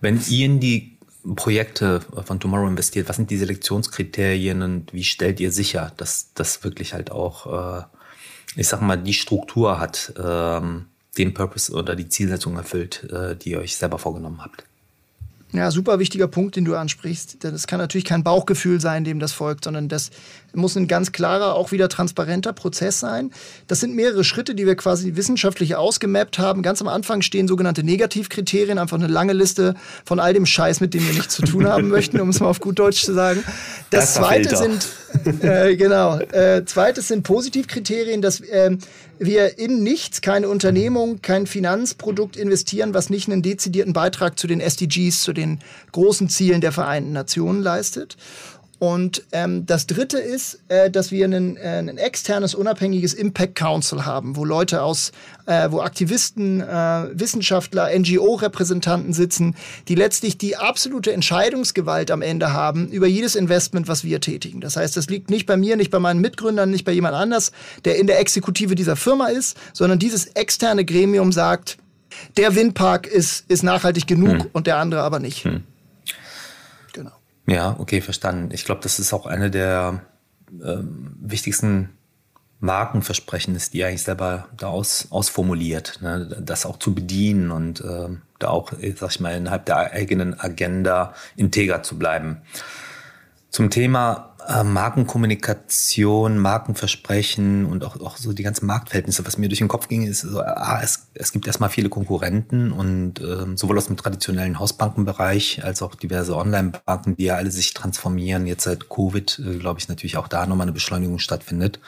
[0.02, 0.98] Wenn ihr in die
[1.36, 6.64] Projekte von Tomorrow investiert, was sind die Selektionskriterien und wie stellt ihr sicher, dass das
[6.64, 7.84] wirklich halt auch, äh,
[8.56, 13.52] ich sag mal, die Struktur hat, ähm, den Purpose oder die Zielsetzung erfüllt, äh, die
[13.52, 14.64] ihr euch selber vorgenommen habt?
[15.54, 17.44] Ja, super wichtiger Punkt, den du ansprichst.
[17.44, 20.10] Das kann natürlich kein Bauchgefühl sein, dem das folgt, sondern das
[20.54, 23.32] muss ein ganz klarer, auch wieder transparenter Prozess sein.
[23.68, 26.62] Das sind mehrere Schritte, die wir quasi wissenschaftlich ausgemappt haben.
[26.62, 30.94] Ganz am Anfang stehen sogenannte Negativkriterien, einfach eine lange Liste von all dem Scheiß, mit
[30.94, 33.44] dem wir nichts zu tun haben möchten, um es mal auf gut Deutsch zu sagen.
[33.90, 34.88] Das, das zweite sind,
[35.42, 38.78] äh, genau, äh, zweites sind Positivkriterien, dass äh,
[39.24, 44.60] wir in nichts, keine Unternehmung, kein Finanzprodukt investieren, was nicht einen dezidierten Beitrag zu den
[44.60, 45.60] SDGs, zu den
[45.92, 48.18] großen Zielen der Vereinten Nationen leistet.
[48.82, 54.08] Und ähm, das Dritte ist, äh, dass wir ein, äh, ein externes, unabhängiges Impact Council
[54.08, 55.12] haben, wo Leute aus,
[55.46, 59.56] äh, wo Aktivisten, äh, Wissenschaftler, NGO-Repräsentanten sitzen,
[59.88, 64.62] die letztlich die absolute Entscheidungsgewalt am Ende haben über jedes Investment, was wir tätigen.
[64.62, 67.52] Das heißt, das liegt nicht bei mir, nicht bei meinen Mitgründern, nicht bei jemand anders,
[67.86, 71.78] der in der Exekutive dieser Firma ist, sondern dieses externe Gremium sagt,
[72.36, 74.48] der Windpark ist, ist nachhaltig genug hm.
[74.54, 75.46] und der andere aber nicht.
[75.46, 75.66] Hm.
[77.48, 78.50] Ja, okay, verstanden.
[78.54, 80.02] Ich glaube, das ist auch eine der
[80.64, 81.90] ähm, wichtigsten
[82.60, 86.38] Markenversprechen ist, die eigentlich selber da aus, ausformuliert, ne?
[86.40, 91.16] das auch zu bedienen und äh, da auch, sag ich mal, innerhalb der eigenen Agenda
[91.36, 92.42] integer zu bleiben.
[93.50, 99.60] Zum Thema äh, Markenkommunikation, Markenversprechen und auch, auch so die ganzen Marktverhältnisse, was mir durch
[99.60, 103.78] den Kopf ging, ist so, ah, es, es gibt erstmal viele Konkurrenten und äh, sowohl
[103.78, 108.48] aus dem traditionellen Hausbankenbereich als auch diverse Online-Banken, die ja alle sich transformieren.
[108.48, 111.80] Jetzt seit Covid, äh, glaube ich, natürlich auch da nochmal eine Beschleunigung stattfindet.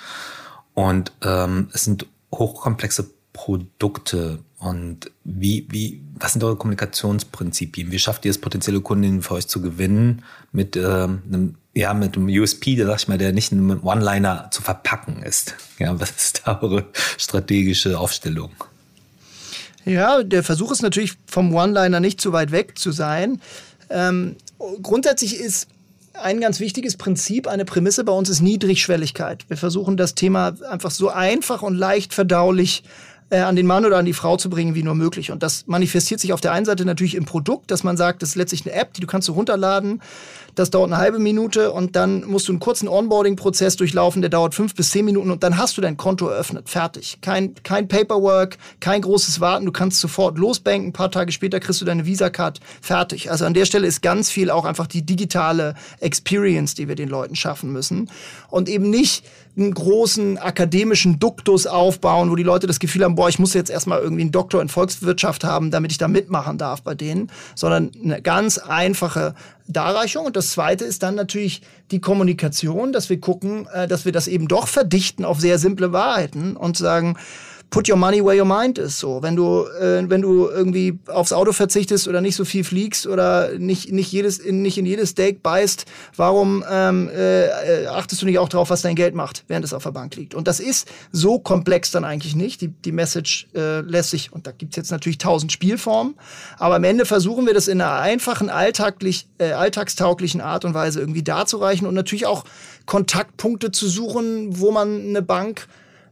[0.73, 7.91] Und ähm, es sind hochkomplexe Produkte und wie, wie, was sind eure Kommunikationsprinzipien?
[7.91, 12.15] Wie schafft ihr es, potenzielle Kundinnen für euch zu gewinnen mit ähm, einem, ja, mit
[12.15, 15.55] einem USP, der sag ich mal, der nicht einem One-Liner zu verpacken ist?
[15.79, 16.86] Ja, was ist da eure
[17.17, 18.51] strategische Aufstellung?
[19.86, 23.41] Ja, der Versuch ist natürlich vom One-Liner nicht zu weit weg zu sein.
[23.89, 24.36] Ähm,
[24.81, 25.67] grundsätzlich ist
[26.13, 29.45] ein ganz wichtiges Prinzip, eine Prämisse bei uns ist Niedrigschwelligkeit.
[29.49, 32.83] Wir versuchen das Thema einfach so einfach und leicht verdaulich
[33.29, 35.31] äh, an den Mann oder an die Frau zu bringen, wie nur möglich.
[35.31, 38.29] Und das manifestiert sich auf der einen Seite natürlich im Produkt, dass man sagt, das
[38.29, 40.01] ist letztlich eine App, die du kannst du runterladen.
[40.55, 44.53] Das dauert eine halbe Minute und dann musst du einen kurzen Onboarding-Prozess durchlaufen, der dauert
[44.53, 46.69] fünf bis zehn Minuten und dann hast du dein Konto eröffnet.
[46.69, 47.17] Fertig.
[47.21, 49.65] Kein, kein Paperwork, kein großes Warten.
[49.65, 50.89] Du kannst sofort losbanken.
[50.89, 52.59] Ein paar Tage später kriegst du deine Visa-Card.
[52.81, 53.31] Fertig.
[53.31, 57.09] Also an der Stelle ist ganz viel auch einfach die digitale Experience, die wir den
[57.09, 58.09] Leuten schaffen müssen.
[58.49, 63.29] Und eben nicht einen großen akademischen Duktus aufbauen, wo die Leute das Gefühl haben, boah,
[63.29, 66.81] ich muss jetzt erstmal irgendwie einen Doktor in Volkswirtschaft haben, damit ich da mitmachen darf
[66.81, 69.35] bei denen, sondern eine ganz einfache
[69.67, 70.25] Darreichung.
[70.25, 71.61] Und das Zweite ist dann natürlich
[71.91, 75.93] die Kommunikation, dass wir gucken, äh, dass wir das eben doch verdichten auf sehr simple
[75.93, 77.15] Wahrheiten und sagen,
[77.73, 78.99] put your money where your mind is.
[78.99, 83.07] So, wenn du, äh, wenn du irgendwie aufs Auto verzichtest oder nicht so viel fliegst
[83.07, 88.27] oder nicht, nicht, jedes, in, nicht in jedes Steak beißt, warum ähm, äh, achtest du
[88.27, 90.36] nicht auch darauf, was dein Geld macht, während es auf der Bank liegt?
[90.36, 92.62] Und das ist so komplex dann eigentlich nicht.
[92.62, 96.13] Die, die Message äh, lässt sich, und da gibt's jetzt natürlich tausend Spielformen,
[96.59, 100.99] aber am Ende versuchen wir das in einer einfachen, alltaglich, äh, alltagstauglichen Art und Weise
[100.99, 102.43] irgendwie darzureichen und natürlich auch
[102.86, 105.67] Kontaktpunkte zu suchen, wo man eine Bank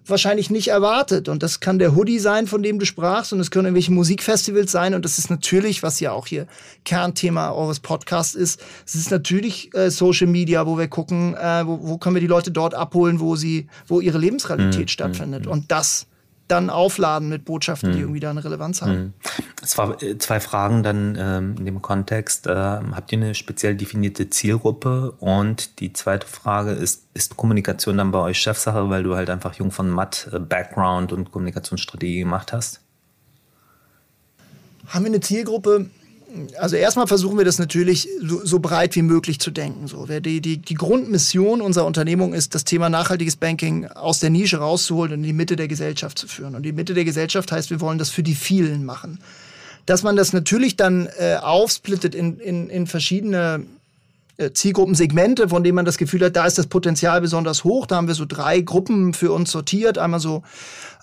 [0.06, 1.30] wahrscheinlich nicht erwartet.
[1.30, 4.72] Und das kann der Hoodie sein, von dem du sprachst, und es können irgendwelche Musikfestivals
[4.72, 4.94] sein.
[4.94, 6.48] Und das ist natürlich, was ja auch hier
[6.86, 11.80] Kernthema eures Podcasts ist, es ist natürlich äh, Social Media, wo wir gucken, äh, wo,
[11.82, 14.88] wo können wir die Leute dort abholen, wo sie, wo ihre Lebensrealität mhm.
[14.88, 15.46] stattfindet.
[15.46, 15.52] Mhm.
[15.52, 16.08] Und das
[16.52, 18.04] dann aufladen mit Botschaften, die mhm.
[18.04, 18.92] irgendwie da eine Relevanz haben.
[18.92, 19.14] Mhm.
[19.64, 22.48] Zwar äh, zwei Fragen dann ähm, in dem Kontext.
[22.48, 25.12] Äh, habt ihr eine speziell definierte Zielgruppe?
[25.20, 29.54] Und die zweite Frage ist, ist Kommunikation dann bei euch Chefsache, weil du halt einfach
[29.54, 32.82] jung von Matt äh, Background und Kommunikationsstrategie gemacht hast?
[34.88, 35.90] Haben wir eine Zielgruppe?
[36.58, 39.88] Also erstmal versuchen wir das natürlich so, so, breit wie möglich zu denken.
[39.88, 44.58] So, die, die, die Grundmission unserer Unternehmung ist, das Thema nachhaltiges Banking aus der Nische
[44.58, 46.56] rauszuholen und in die Mitte der Gesellschaft zu führen.
[46.56, 49.20] Und die Mitte der Gesellschaft heißt, wir wollen das für die vielen machen.
[49.86, 53.65] Dass man das natürlich dann äh, aufsplittet in, in, in verschiedene
[54.38, 57.88] äh, Zielgruppensegmente, von denen man das Gefühl hat, da ist das Potenzial besonders hoch.
[57.88, 59.98] Da haben wir so drei Gruppen für uns sortiert.
[59.98, 60.44] Einmal so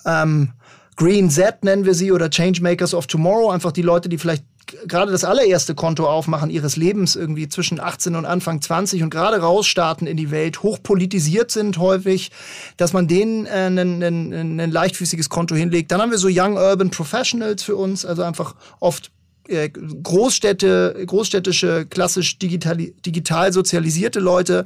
[0.06, 0.52] ähm,
[0.96, 4.44] Green Z nennen wir sie oder Changemakers of Tomorrow, einfach die Leute, die vielleicht
[4.86, 9.38] gerade das allererste Konto aufmachen ihres Lebens irgendwie zwischen 18 und Anfang 20 und gerade
[9.38, 12.30] rausstarten in die Welt, hochpolitisiert sind häufig,
[12.76, 15.92] dass man denen äh, ein, leichtfüßiges Konto hinlegt.
[15.92, 19.10] Dann haben wir so Young Urban Professionals für uns, also einfach oft
[19.48, 24.64] äh, Großstädte, großstädtische, klassisch digital, digital sozialisierte Leute,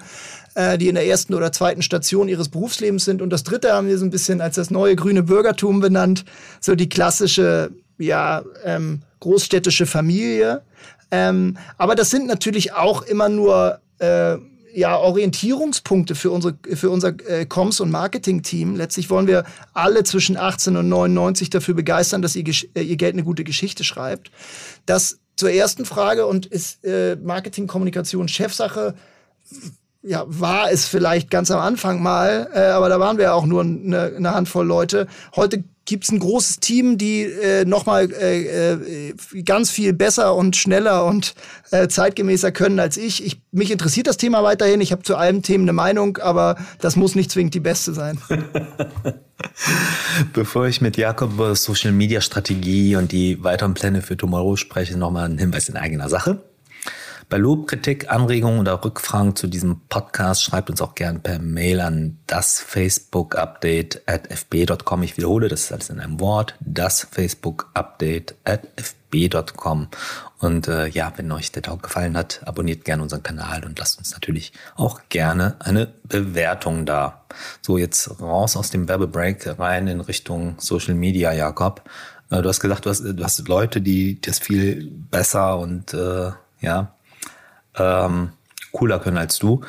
[0.55, 3.23] äh, die in der ersten oder zweiten Station ihres Berufslebens sind.
[3.23, 6.25] Und das dritte haben wir so ein bisschen als das neue grüne Bürgertum benannt,
[6.61, 10.62] so die klassische, ja, ähm, großstädtische Familie.
[11.11, 14.37] Ähm, aber das sind natürlich auch immer nur äh,
[14.74, 18.76] ja, Orientierungspunkte für, unsere, für unser äh, Comms- und Marketing-Team.
[18.76, 23.14] Letztlich wollen wir alle zwischen 18 und 99 dafür begeistern, dass ihr, äh, ihr Geld
[23.14, 24.30] eine gute Geschichte schreibt.
[24.87, 28.94] Das zur ersten Frage und ist äh, Marketing-Kommunikation Chefsache?
[30.02, 33.62] ja, war es vielleicht ganz am Anfang mal, äh, aber da waren wir auch nur
[33.62, 35.06] eine, eine Handvoll Leute.
[35.37, 39.14] Heute gibt es ein großes Team, die äh, nochmal äh, äh,
[39.45, 41.35] ganz viel besser und schneller und
[41.71, 43.25] äh, zeitgemäßer können als ich.
[43.25, 43.42] ich.
[43.51, 44.81] Mich interessiert das Thema weiterhin.
[44.81, 48.18] Ich habe zu allen Themen eine Meinung, aber das muss nicht zwingend die beste sein.
[50.33, 54.97] Bevor ich mit Jakob über Social Media Strategie und die weiteren Pläne für Tomorrow spreche,
[54.97, 56.42] nochmal ein Hinweis in eigener Sache.
[57.33, 61.81] Bei Lob, Kritik, Anregungen oder Rückfragen zu diesem Podcast schreibt uns auch gern per Mail
[61.81, 65.03] an das Facebook Update at fb.com.
[65.03, 66.57] Ich wiederhole, das ist alles in einem Wort.
[66.61, 69.88] Das Facebook Update at fb.com.
[70.40, 73.97] Und äh, ja, wenn euch der Talk gefallen hat, abonniert gerne unseren Kanal und lasst
[73.99, 77.25] uns natürlich auch gerne eine Bewertung da.
[77.62, 81.81] So, jetzt raus aus dem Werbebreak rein in Richtung Social Media, Jakob.
[82.29, 86.33] Äh, du hast gesagt, du hast, du hast Leute, die das viel besser und äh,
[86.61, 86.92] ja,
[87.76, 88.30] ähm,
[88.72, 89.62] cooler können als du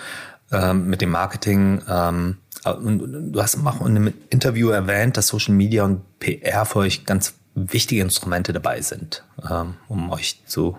[0.52, 1.82] ähm, mit dem Marketing.
[1.88, 7.06] Ähm, du hast auch in einem Interview erwähnt, dass Social Media und PR für euch
[7.06, 10.78] ganz wichtige Instrumente dabei sind, ähm, um euch zu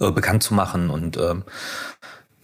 [0.00, 1.44] äh, bekannt zu machen und ähm,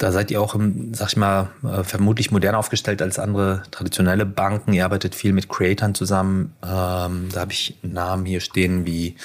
[0.00, 0.56] da seid ihr auch,
[0.92, 4.72] sag ich mal, äh, vermutlich moderner aufgestellt als andere traditionelle Banken.
[4.72, 6.54] Ihr arbeitet viel mit Creatoren zusammen.
[6.62, 9.16] Ähm, da habe ich Namen hier stehen wie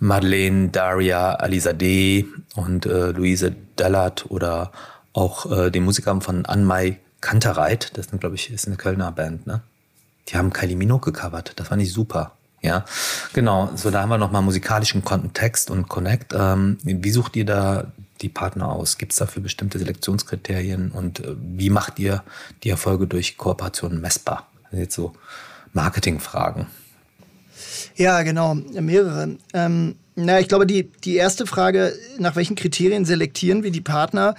[0.00, 2.26] Madeleine, Daria, Alisa D.
[2.56, 4.72] und äh, Luise Dallert oder
[5.12, 7.96] auch äh, den Musikern von Anmai Kantereit.
[7.96, 9.62] Das ist, glaube ich, ist eine Kölner Band, ne?
[10.28, 11.52] Die haben Kylie Minogue gecovert.
[11.56, 12.32] Das fand ich super.
[12.60, 12.84] Ja,
[13.34, 13.70] genau.
[13.76, 16.34] So, da haben wir nochmal musikalischen Kontext und Connect.
[16.36, 18.98] Ähm, wie sucht ihr da die Partner aus?
[18.98, 20.90] Gibt es dafür bestimmte Selektionskriterien?
[20.90, 22.22] Und äh, wie macht ihr
[22.62, 24.48] die Erfolge durch Kooperationen messbar?
[24.64, 25.12] Also jetzt so
[25.72, 26.66] Marketingfragen.
[27.96, 29.36] Ja, genau, mehrere.
[29.52, 34.36] Ähm, na, ich glaube, die, die erste Frage, nach welchen Kriterien selektieren wir die Partner,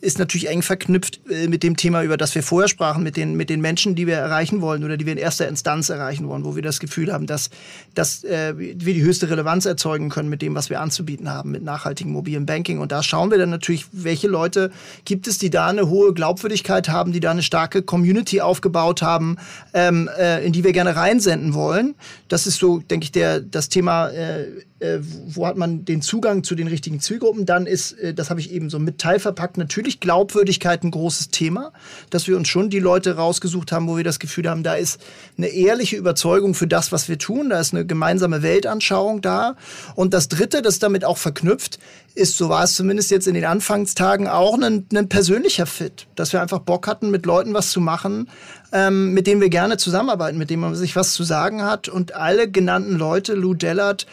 [0.00, 3.34] ist natürlich eng verknüpft äh, mit dem Thema, über das wir vorher sprachen, mit den,
[3.34, 6.44] mit den Menschen, die wir erreichen wollen oder die wir in erster Instanz erreichen wollen,
[6.44, 7.50] wo wir das Gefühl haben, dass,
[7.94, 11.62] dass äh, wir die höchste Relevanz erzeugen können mit dem, was wir anzubieten haben, mit
[11.62, 12.78] nachhaltigem mobilen Banking.
[12.78, 14.70] Und da schauen wir dann natürlich, welche Leute
[15.04, 19.36] gibt es, die da eine hohe Glaubwürdigkeit haben, die da eine starke Community aufgebaut haben,
[19.72, 21.94] ähm, äh, in die wir gerne reinsenden wollen.
[22.28, 24.46] Das ist so, denke ich, der, das Thema äh,
[24.78, 27.46] äh, wo hat man den Zugang zu den richtigen Zielgruppen.
[27.46, 31.30] Dann ist, äh, das habe ich eben so mit Teil verpackt, natürlich Glaubwürdigkeit ein großes
[31.30, 31.72] Thema,
[32.10, 35.00] dass wir uns schon die Leute rausgesucht haben, wo wir das Gefühl haben, da ist
[35.38, 39.56] eine ehrliche Überzeugung für das, was wir tun, da ist eine gemeinsame Weltanschauung da.
[39.94, 41.78] Und das Dritte, das damit auch verknüpft,
[42.16, 46.32] ist, so war es zumindest jetzt in den Anfangstagen, auch ein, ein persönlicher Fit, dass
[46.32, 48.30] wir einfach Bock hatten, mit Leuten was zu machen,
[48.72, 51.88] ähm, mit denen wir gerne zusammenarbeiten, mit denen man sich was zu sagen hat.
[51.88, 54.06] Und alle genannten Leute, Lou Dellert,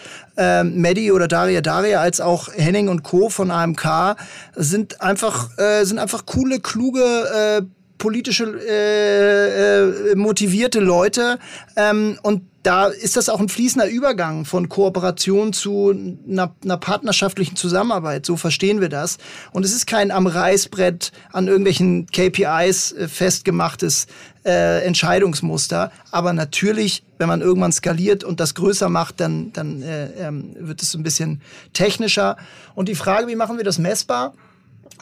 [0.61, 3.29] ähm, Maddie oder Daria Daria, als auch Henning und Co.
[3.29, 4.15] von AMK,
[4.55, 7.61] sind einfach, äh, sind einfach coole, kluge, äh,
[7.97, 11.39] politische, äh, äh, motivierte Leute.
[11.77, 17.55] Ähm, und da ist das auch ein fließender Übergang von Kooperation zu einer, einer, partnerschaftlichen
[17.55, 18.25] Zusammenarbeit.
[18.25, 19.17] So verstehen wir das.
[19.51, 24.07] Und es ist kein am Reißbrett an irgendwelchen KPIs äh, festgemachtes
[24.45, 25.91] äh, Entscheidungsmuster.
[26.11, 30.81] Aber natürlich, wenn man irgendwann skaliert und das größer macht, dann, dann äh, ähm, wird
[30.81, 32.35] es ein bisschen technischer.
[32.75, 34.33] Und die Frage, wie machen wir das messbar?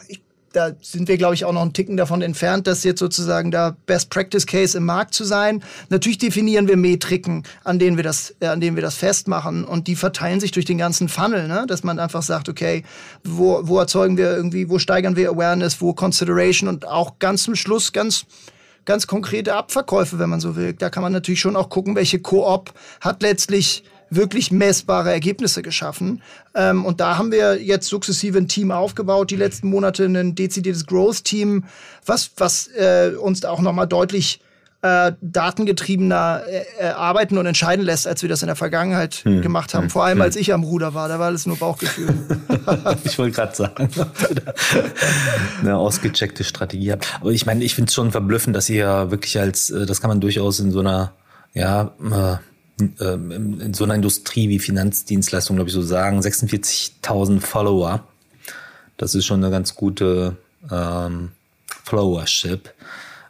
[0.06, 3.50] Ich da sind wir, glaube ich, auch noch einen Ticken davon entfernt, das jetzt sozusagen
[3.50, 5.62] da Best Practice Case im Markt zu sein.
[5.88, 9.88] Natürlich definieren wir Metriken, an denen wir das, äh, an denen wir das festmachen und
[9.88, 11.64] die verteilen sich durch den ganzen Funnel, ne?
[11.66, 12.84] dass man einfach sagt, okay,
[13.24, 17.56] wo, wo erzeugen wir irgendwie, wo steigern wir Awareness, wo Consideration und auch ganz zum
[17.56, 18.26] Schluss ganz
[18.84, 20.72] ganz konkrete Abverkäufe, wenn man so will.
[20.72, 26.22] Da kann man natürlich schon auch gucken, welche Koop hat letztlich wirklich messbare Ergebnisse geschaffen.
[26.54, 30.86] Ähm, und da haben wir jetzt sukzessive ein Team aufgebaut, die letzten Monate ein dezidiertes
[30.86, 31.64] Growth-Team,
[32.04, 34.40] was, was äh, uns auch nochmal deutlich
[34.82, 39.40] äh, datengetriebener äh, äh, arbeiten und entscheiden lässt, als wir das in der Vergangenheit hm.
[39.40, 39.84] gemacht haben.
[39.84, 39.90] Hm.
[39.90, 40.22] Vor allem, hm.
[40.22, 42.12] als ich am Ruder war, da war alles nur Bauchgefühl.
[43.04, 43.88] ich wollte gerade sagen,
[45.60, 47.06] eine ausgecheckte Strategie habt.
[47.20, 50.08] Aber ich meine, ich finde es schon verblüffend, dass ihr wirklich als, äh, das kann
[50.08, 51.12] man durchaus in so einer,
[51.54, 52.36] ja, äh,
[53.00, 58.02] ähm, in so einer Industrie wie Finanzdienstleistung, glaube ich, so sagen, 46.000 Follower.
[58.96, 60.36] Das ist schon eine ganz gute
[60.70, 61.30] ähm,
[61.84, 62.72] Followership.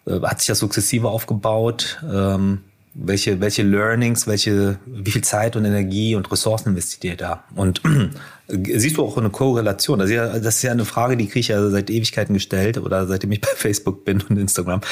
[0.07, 2.03] Äh, hat sich das sukzessive aufgebaut?
[2.11, 2.61] Ähm,
[2.95, 7.45] welche, welche Learnings, welche, wie viel Zeit und Energie und Ressourcen investiert ihr da?
[7.55, 7.81] Und
[8.49, 9.99] siehst du auch eine Korrelation?
[9.99, 12.79] Das ist ja, das ist ja eine Frage, die kriege ich ja seit Ewigkeiten gestellt
[12.79, 14.83] oder seitdem ich bei Facebook bin und Instagram.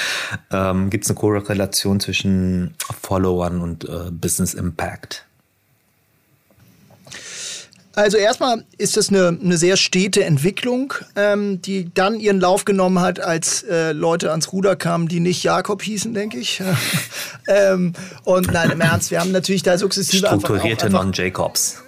[0.50, 5.26] Ähm, Gibt es eine Korrelation zwischen Followern und äh, Business Impact?
[7.94, 13.00] Also erstmal ist das eine, eine sehr stete Entwicklung, ähm, die dann ihren Lauf genommen
[13.00, 16.62] hat, als äh, Leute ans Ruder kamen, die nicht Jakob hießen, denke ich.
[17.48, 21.82] ähm, und nein, im Ernst, wir haben natürlich da sukzessive Strukturierte Non-Jacobs.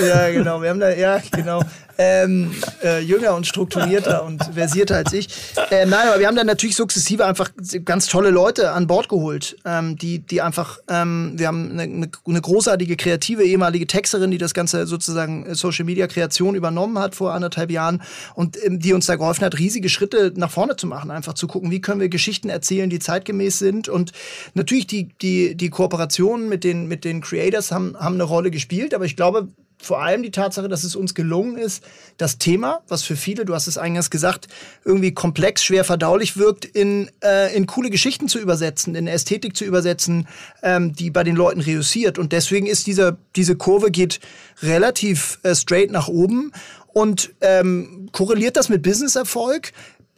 [0.00, 0.62] Ja, genau.
[0.62, 1.62] Wir haben da, ja, genau
[1.98, 5.28] ähm, äh, jünger und strukturierter und versierter als ich.
[5.70, 7.50] Äh, nein, aber wir haben dann natürlich sukzessive einfach
[7.84, 12.40] ganz tolle Leute an Bord geholt, ähm, die, die einfach, ähm, wir haben eine, eine,
[12.40, 17.70] großartige kreative ehemalige Texterin, die das ganze sozusagen Social Media Kreation übernommen hat vor anderthalb
[17.70, 18.02] Jahren
[18.34, 21.46] und ähm, die uns da geholfen hat, riesige Schritte nach vorne zu machen, einfach zu
[21.46, 24.12] gucken, wie können wir Geschichten erzählen, die zeitgemäß sind und
[24.54, 28.94] natürlich die, die, die Kooperationen mit den, mit den Creators haben, haben eine Rolle gespielt,
[28.94, 31.84] aber ich glaube, vor allem die Tatsache, dass es uns gelungen ist,
[32.16, 34.48] das Thema, was für viele, du hast es eingangs gesagt,
[34.84, 39.64] irgendwie komplex, schwer verdaulich wirkt, in, äh, in coole Geschichten zu übersetzen, in Ästhetik zu
[39.64, 40.26] übersetzen,
[40.62, 42.18] ähm, die bei den Leuten reüssiert.
[42.18, 44.20] Und deswegen ist diese, diese Kurve geht
[44.62, 46.52] relativ äh, straight nach oben
[46.92, 49.72] und ähm, korreliert das mit Businesserfolg?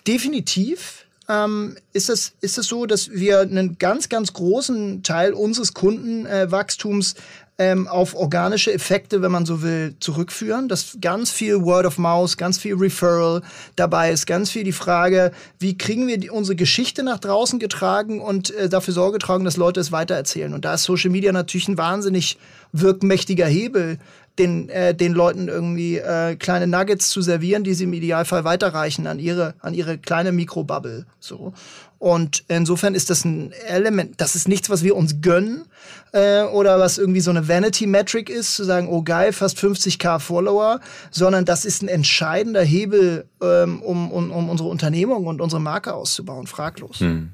[0.07, 1.07] Definitiv.
[1.29, 7.12] Ähm, ist, es, ist es so, dass wir einen ganz, ganz großen Teil unseres Kundenwachstums
[7.12, 7.16] äh,
[7.59, 10.68] ähm, auf organische Effekte, wenn man so will, zurückführen.
[10.68, 13.42] Dass ganz viel Word of Mouth, ganz viel Referral
[13.77, 18.21] dabei ist, ganz viel die Frage, wie kriegen wir die, unsere Geschichte nach draußen getragen
[18.21, 20.55] und äh, dafür Sorge tragen, dass Leute es weitererzählen.
[20.55, 22.38] Und da ist Social Media natürlich ein wahnsinnig
[22.73, 23.99] wirkmächtiger Hebel,
[24.38, 29.07] den, äh, den Leuten irgendwie äh, kleine Nuggets zu servieren, die sie im Idealfall weiterreichen
[29.07, 31.07] an ihre, an ihre kleine Mikrobubble.
[31.20, 31.53] So.
[31.98, 35.64] Und insofern ist das ein Element, das ist nichts, was wir uns gönnen
[36.12, 40.80] äh, oder was irgendwie so eine Vanity-Metric ist, zu sagen, oh geil, fast 50k Follower,
[41.11, 45.93] sondern das ist ein entscheidender Hebel, ähm, um, um, um unsere Unternehmung und unsere Marke
[45.93, 47.01] auszubauen, fraglos.
[47.01, 47.32] Hm.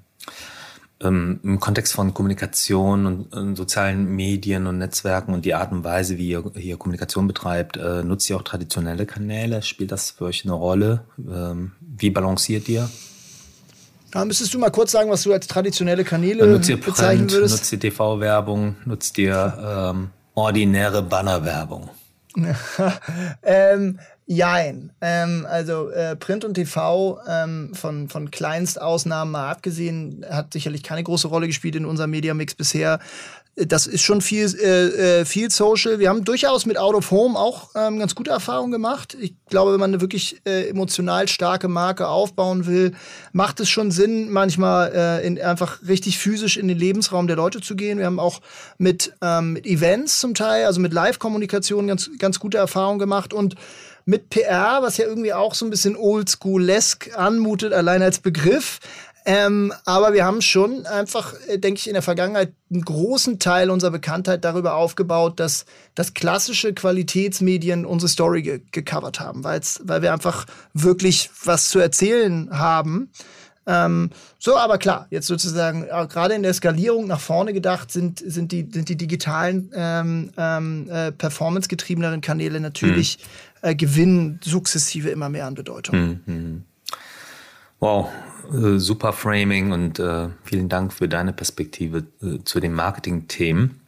[1.02, 5.84] Ähm, im Kontext von Kommunikation und, und, sozialen Medien und Netzwerken und die Art und
[5.84, 9.62] Weise, wie ihr hier Kommunikation betreibt, äh, nutzt ihr auch traditionelle Kanäle?
[9.62, 11.04] Spielt das für euch eine Rolle?
[11.18, 12.88] Ähm, wie balanciert ihr?
[14.14, 17.30] Ja, müsstest du mal kurz sagen, was du als traditionelle Kanäle nutzt ihr Print, bezeichnen
[17.30, 17.56] würdest?
[17.56, 18.76] Nutzt ihr TV-Werbung?
[18.84, 21.90] Nutzt ihr ähm, ordinäre Bannerwerbung?
[23.42, 24.90] ähm, Jein.
[25.02, 31.02] Ähm, also äh, Print und TV ähm, von, von Kleinstausnahmen mal abgesehen, hat sicherlich keine
[31.02, 33.00] große Rolle gespielt in unserem Mediamix bisher.
[33.56, 36.00] Das ist schon viel, äh, äh, viel Social.
[36.00, 39.16] Wir haben durchaus mit Out of Home auch ähm, ganz gute Erfahrungen gemacht.
[39.20, 42.94] Ich glaube, wenn man eine wirklich äh, emotional starke Marke aufbauen will,
[43.32, 47.60] macht es schon Sinn, manchmal äh, in, einfach richtig physisch in den Lebensraum der Leute
[47.60, 47.98] zu gehen.
[47.98, 48.40] Wir haben auch
[48.78, 53.54] mit, ähm, Events zum Teil, also mit Live-Kommunikation ganz, ganz gute Erfahrungen gemacht und
[54.04, 58.80] mit PR, was ja irgendwie auch so ein bisschen oldschool-esque anmutet, allein als Begriff.
[59.26, 63.70] Ähm, aber wir haben schon einfach, äh, denke ich, in der Vergangenheit einen großen Teil
[63.70, 69.62] unserer Bekanntheit darüber aufgebaut, dass, dass klassische Qualitätsmedien unsere Story ge gecovert haben, weil
[70.02, 70.44] wir einfach
[70.74, 73.10] wirklich was zu erzählen haben.
[73.66, 78.52] Ähm, so, aber klar, jetzt sozusagen, gerade in der Skalierung nach vorne gedacht, sind, sind,
[78.52, 85.28] die, sind die digitalen ähm, ähm, äh, performance-getriebeneren Kanäle natürlich mhm äh, gewinnen sukzessive immer
[85.28, 86.20] mehr an Bedeutung.
[86.26, 86.64] Mhm.
[87.80, 88.10] Wow,
[88.52, 93.80] äh, super Framing und äh, vielen Dank für deine Perspektive äh, zu den Marketing-Themen.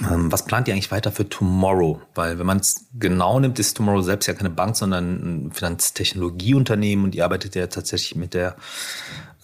[0.00, 2.00] Ähm, was plant ihr eigentlich weiter für Tomorrow?
[2.14, 7.04] Weil wenn man es genau nimmt, ist Tomorrow selbst ja keine Bank, sondern ein Finanztechnologieunternehmen
[7.04, 8.56] und ihr arbeitet ja tatsächlich mit der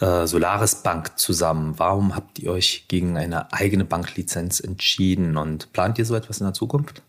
[0.00, 1.78] äh, Solaris Bank zusammen.
[1.78, 6.46] Warum habt ihr euch gegen eine eigene Banklizenz entschieden und plant ihr so etwas in
[6.46, 7.02] der Zukunft?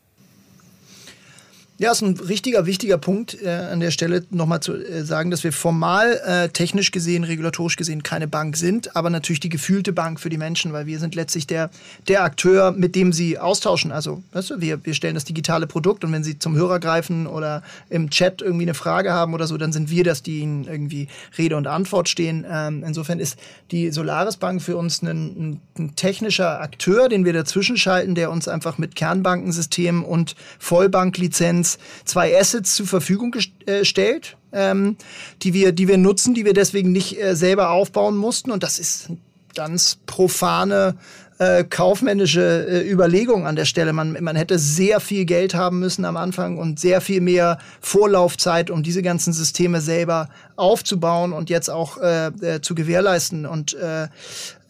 [1.81, 5.43] Ja, ist ein richtiger, wichtiger Punkt äh, an der Stelle nochmal zu äh, sagen, dass
[5.43, 10.19] wir formal, äh, technisch gesehen, regulatorisch gesehen keine Bank sind, aber natürlich die gefühlte Bank
[10.19, 11.71] für die Menschen, weil wir sind letztlich der,
[12.07, 13.91] der Akteur, mit dem sie austauschen.
[13.91, 17.25] Also, weißt du, wir, wir stellen das digitale Produkt und wenn sie zum Hörer greifen
[17.25, 20.65] oder im Chat irgendwie eine Frage haben oder so, dann sind wir das, die ihnen
[20.65, 22.45] irgendwie Rede und Antwort stehen.
[22.47, 23.39] Ähm, insofern ist
[23.71, 28.47] die Solaris Bank für uns ein, ein, technischer Akteur, den wir dazwischen schalten, der uns
[28.47, 31.70] einfach mit Kernbankensystemen und Vollbanklizenz
[32.05, 34.97] zwei Assets zur Verfügung gestellt, äh, ähm,
[35.43, 38.51] die, wir, die wir nutzen, die wir deswegen nicht äh, selber aufbauen mussten.
[38.51, 39.09] Und das ist
[39.55, 40.95] ganz profane
[41.41, 43.93] äh, kaufmännische äh, Überlegung an der Stelle.
[43.93, 48.69] Man, man hätte sehr viel Geld haben müssen am Anfang und sehr viel mehr Vorlaufzeit,
[48.69, 54.07] um diese ganzen Systeme selber aufzubauen und jetzt auch äh, äh, zu gewährleisten und äh,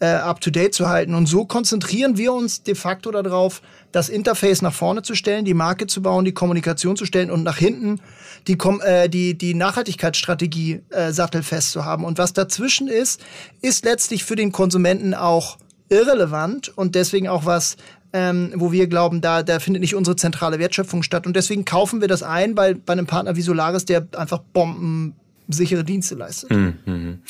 [0.00, 1.14] äh, up-to-date zu halten.
[1.14, 3.60] Und so konzentrieren wir uns de facto darauf,
[3.92, 7.42] das Interface nach vorne zu stellen, die Marke zu bauen, die Kommunikation zu stellen und
[7.42, 8.00] nach hinten
[8.48, 12.06] die, äh, die, die Nachhaltigkeitsstrategie äh, sattelfest zu haben.
[12.06, 13.20] Und was dazwischen ist,
[13.60, 15.58] ist letztlich für den Konsumenten auch
[15.92, 17.76] irrelevant und deswegen auch was,
[18.12, 21.26] ähm, wo wir glauben, da, da findet nicht unsere zentrale Wertschöpfung statt.
[21.26, 25.84] Und deswegen kaufen wir das ein bei, bei einem Partner wie Solaris, der einfach bombensichere
[25.84, 26.50] Dienste leistet.
[26.50, 27.20] Mhm.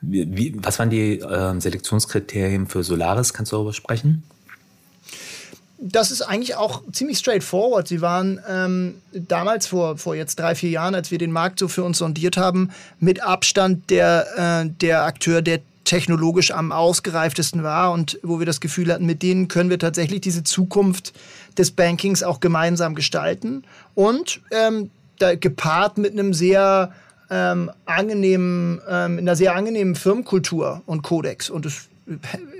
[0.00, 3.34] Wie, was waren die äh, Selektionskriterien für Solaris?
[3.34, 4.22] Kannst du darüber sprechen?
[5.82, 7.88] das ist eigentlich auch ziemlich straightforward.
[7.88, 11.66] Sie waren ähm, damals vor, vor jetzt drei, vier Jahren, als wir den Markt so
[11.66, 12.70] für uns sondiert haben,
[13.00, 18.60] mit Abstand der, äh, der Akteur, der technologisch am ausgereiftesten war und wo wir das
[18.60, 21.12] Gefühl hatten, mit denen können wir tatsächlich diese Zukunft
[21.58, 23.64] des Bankings auch gemeinsam gestalten.
[23.94, 26.92] Und ähm, da, gepaart mit einem sehr
[27.30, 31.50] ähm, angenehmen, ähm, in einer sehr angenehmen Firmenkultur und Kodex.
[31.50, 31.88] Und es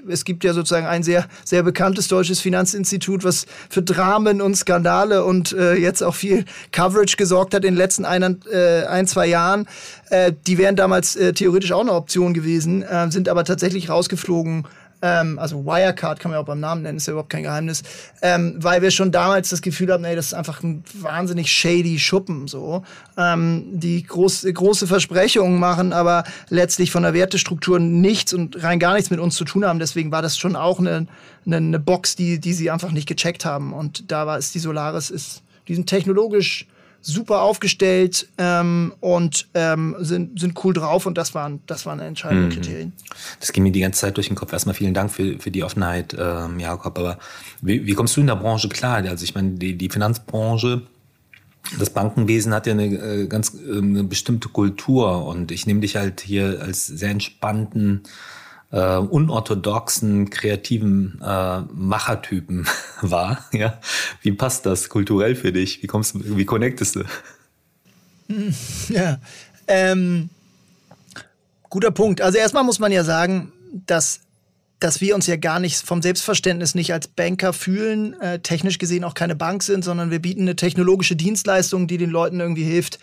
[0.09, 5.24] es gibt ja sozusagen ein sehr, sehr bekanntes deutsches Finanzinstitut, was für Dramen und Skandale
[5.24, 9.26] und äh, jetzt auch viel Coverage gesorgt hat in den letzten ein, äh, ein zwei
[9.26, 9.66] Jahren.
[10.11, 14.64] Äh, die wären damals äh, theoretisch auch eine Option gewesen, äh, sind aber tatsächlich rausgeflogen
[15.03, 17.82] ähm, also Wirecard kann man ja auch beim Namen nennen, ist ja überhaupt kein Geheimnis,
[18.22, 21.98] ähm, weil wir schon damals das Gefühl hatten, ey, das ist einfach ein wahnsinnig shady
[21.98, 22.84] Schuppen, so,
[23.18, 28.94] ähm, die groß, große Versprechungen machen, aber letztlich von der Wertestruktur nichts und rein gar
[28.94, 29.80] nichts mit uns zu tun haben.
[29.80, 31.07] Deswegen war das schon auch eine,
[31.44, 33.72] eine, eine Box, die, die sie einfach nicht gecheckt haben.
[33.72, 36.66] Und da war es die Solaris, ist, die sind technologisch
[37.03, 42.46] super aufgestellt ähm, und ähm, sind, sind cool drauf und das waren, das waren entscheidende
[42.46, 42.50] mhm.
[42.50, 42.92] Kriterien.
[43.40, 44.53] Das ging mir die ganze Zeit durch den Kopf.
[44.53, 46.96] Erstmal vielen Dank für, für die Offenheit, ähm, Jakob.
[46.98, 47.18] Aber
[47.61, 48.96] wie, wie kommst du in der Branche klar?
[48.96, 50.82] Also ich meine, die, die Finanzbranche,
[51.78, 55.96] das Bankenwesen hat ja eine äh, ganz äh, eine bestimmte Kultur und ich nehme dich
[55.96, 58.03] halt hier als sehr entspannten
[58.73, 62.66] äh, unorthodoxen, kreativen äh, Machertypen
[63.03, 63.45] war.
[63.53, 63.79] Ja?
[64.23, 65.83] Wie passt das kulturell für dich?
[65.83, 67.05] Wie kommst du, wie connectest du?
[68.89, 69.18] Ja,
[69.66, 70.31] ähm,
[71.68, 72.23] guter Punkt.
[72.23, 73.53] Also erstmal muss man ja sagen,
[73.87, 74.20] dass
[74.83, 79.05] dass wir uns ja gar nicht vom Selbstverständnis nicht als Banker fühlen, äh, technisch gesehen
[79.05, 82.99] auch keine Bank sind, sondern wir bieten eine technologische Dienstleistung, die den Leuten irgendwie hilft,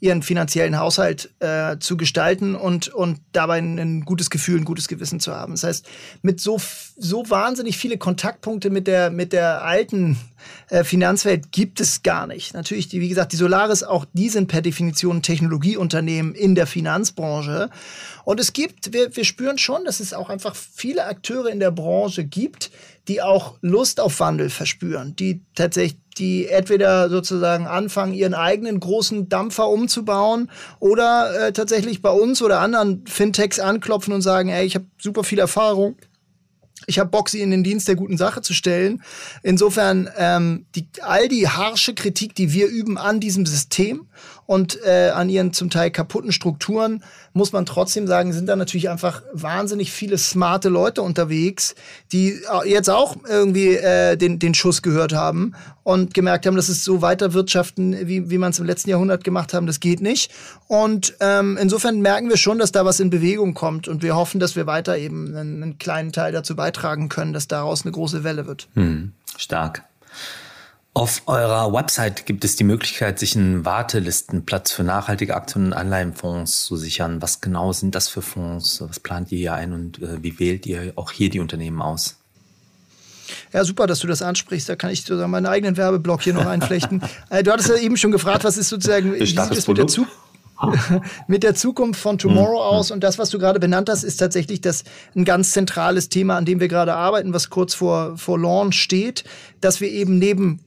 [0.00, 5.18] ihren finanziellen Haushalt äh, zu gestalten und, und dabei ein, gutes Gefühl, ein gutes Gewissen
[5.18, 5.54] zu haben.
[5.54, 5.86] Das heißt,
[6.22, 6.60] mit so,
[6.96, 10.18] so wahnsinnig viele Kontaktpunkte mit der, mit der alten
[10.68, 12.54] äh, Finanzwelt gibt es gar nicht.
[12.54, 17.70] Natürlich, die, wie gesagt, die Solaris, auch die sind per Definition Technologieunternehmen in der Finanzbranche.
[18.24, 21.70] Und es gibt, wir, wir spüren schon, dass es auch einfach viele Akteure in der
[21.70, 22.70] Branche gibt,
[23.08, 29.28] die auch Lust auf Wandel verspüren, die tatsächlich, die entweder sozusagen anfangen, ihren eigenen großen
[29.28, 34.74] Dampfer umzubauen oder äh, tatsächlich bei uns oder anderen Fintechs anklopfen und sagen, ey, ich
[34.74, 35.96] habe super viel Erfahrung,
[36.86, 39.02] ich habe Bock, sie in den Dienst der guten Sache zu stellen.
[39.42, 44.06] Insofern ähm, die, all die harsche Kritik, die wir üben an diesem System
[44.46, 48.88] und äh, an ihren zum Teil kaputten Strukturen, muss man trotzdem sagen, sind da natürlich
[48.88, 51.74] einfach wahnsinnig viele smarte Leute unterwegs,
[52.12, 56.84] die jetzt auch irgendwie äh, den, den Schuss gehört haben und gemerkt haben, dass es
[56.84, 60.32] so weiter wirtschaften, wie, wie man es im letzten Jahrhundert gemacht haben, das geht nicht.
[60.66, 64.40] Und ähm, insofern merken wir schon, dass da was in Bewegung kommt und wir hoffen,
[64.40, 68.24] dass wir weiter eben einen, einen kleinen Teil dazu beitragen können, dass daraus eine große
[68.24, 68.68] Welle wird.
[68.74, 69.84] Hm, stark.
[70.96, 76.66] Auf eurer Website gibt es die Möglichkeit, sich einen Wartelistenplatz für nachhaltige Aktien und Anleihenfonds
[76.66, 77.20] zu sichern.
[77.20, 78.80] Was genau sind das für Fonds?
[78.80, 82.16] Was plant ihr hier ein und äh, wie wählt ihr auch hier die Unternehmen aus?
[83.52, 84.68] Ja, super, dass du das ansprichst.
[84.68, 87.02] Da kann ich sozusagen meinen eigenen Werbeblock hier noch einflechten.
[87.30, 89.86] Äh, du hattest ja eben schon gefragt, was ist sozusagen, wie sieht es mit der,
[91.26, 92.76] mit der Zukunft von Tomorrow mhm.
[92.76, 92.90] aus?
[92.92, 94.84] Und das, was du gerade benannt hast, ist tatsächlich das
[95.16, 99.24] ein ganz zentrales Thema, an dem wir gerade arbeiten, was kurz vor, vor Launch steht,
[99.60, 100.60] dass wir eben neben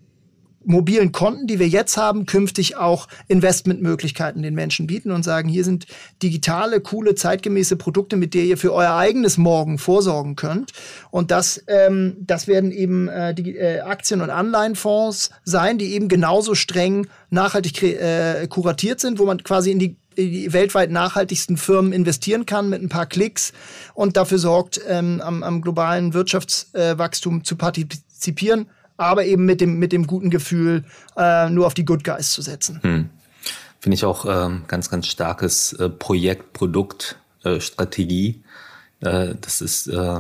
[0.68, 5.64] mobilen Konten, die wir jetzt haben, künftig auch Investmentmöglichkeiten den Menschen bieten und sagen, hier
[5.64, 5.88] sind
[6.22, 10.74] digitale, coole, zeitgemäße Produkte, mit der ihr für euer eigenes Morgen vorsorgen könnt.
[11.10, 16.10] Und das, ähm, das werden eben äh, die äh, Aktien- und Anleihenfonds sein, die eben
[16.10, 21.94] genauso streng nachhaltig äh, kuratiert sind, wo man quasi in die die weltweit nachhaltigsten Firmen
[21.94, 23.54] investieren kann mit ein paar Klicks
[23.94, 28.66] und dafür sorgt, ähm, am, am globalen Wirtschaftswachstum äh, zu partizipieren
[28.98, 30.84] aber eben mit dem, mit dem guten Gefühl,
[31.16, 32.80] äh, nur auf die Good Guys zu setzen.
[32.82, 33.10] Hm.
[33.80, 38.44] Finde ich auch ähm, ganz, ganz starkes äh, Projekt, Produkt, äh, Strategie.
[39.02, 40.20] Äh, das ist äh,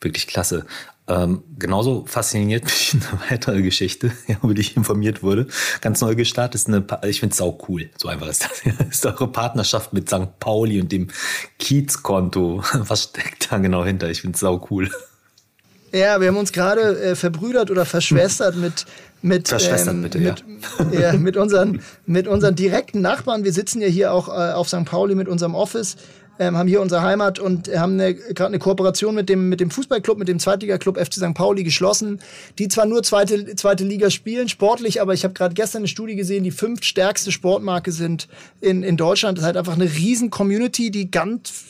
[0.00, 0.64] wirklich klasse.
[1.08, 5.48] Ähm, genauso fasziniert mich eine weitere Geschichte, ja, über die ich informiert wurde.
[5.80, 7.90] Ganz neu gestartet ist eine, pa ich finde es sau cool.
[7.98, 8.64] So einfach ist das.
[8.64, 10.38] Ja, ist eure Partnerschaft mit St.
[10.38, 11.08] Pauli und dem
[11.58, 12.62] Kiez-Konto.
[12.72, 14.10] Was steckt da genau hinter?
[14.10, 14.90] Ich finde es sau cool.
[15.92, 18.86] Ja, wir haben uns gerade äh, verbrüdert oder verschwestert mit
[19.22, 20.44] mit, Verschwestert ähm, bitte, mit,
[20.92, 21.00] ja.
[21.00, 21.12] ja.
[21.12, 23.44] mit, unseren, mit unseren direkten Nachbarn.
[23.44, 24.84] Wir sitzen ja hier auch äh, auf St.
[24.84, 25.96] Pauli mit unserem Office,
[26.40, 30.18] ähm, haben hier unsere Heimat und haben gerade eine Kooperation mit dem, mit dem Fußballclub,
[30.18, 31.34] mit dem Zweitliga-Club FC St.
[31.34, 32.20] Pauli geschlossen,
[32.58, 36.16] die zwar nur zweite, zweite Liga spielen, sportlich, aber ich habe gerade gestern eine Studie
[36.16, 38.26] gesehen, die fünf stärkste Sportmarke sind
[38.60, 39.38] in, in Deutschland.
[39.38, 41.64] Das ist halt einfach eine riesen Community, die ganz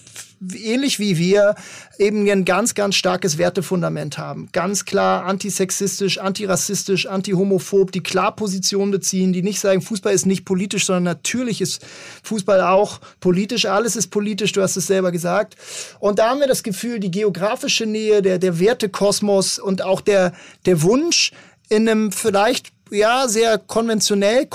[0.55, 1.55] ähnlich wie wir
[1.99, 4.49] eben ein ganz, ganz starkes Wertefundament haben.
[4.53, 10.45] Ganz klar antisexistisch, antirassistisch, antihomophob, die klar Position beziehen, die nicht sagen, Fußball ist nicht
[10.45, 11.85] politisch, sondern natürlich ist
[12.23, 13.67] Fußball auch politisch.
[13.67, 15.57] Alles ist politisch, du hast es selber gesagt.
[16.01, 20.33] Und da haben wir das Gefühl, die geografische Nähe, der, der Wertekosmos und auch der,
[20.67, 21.33] der Wunsch
[21.69, 24.49] in einem vielleicht ja sehr konventionell,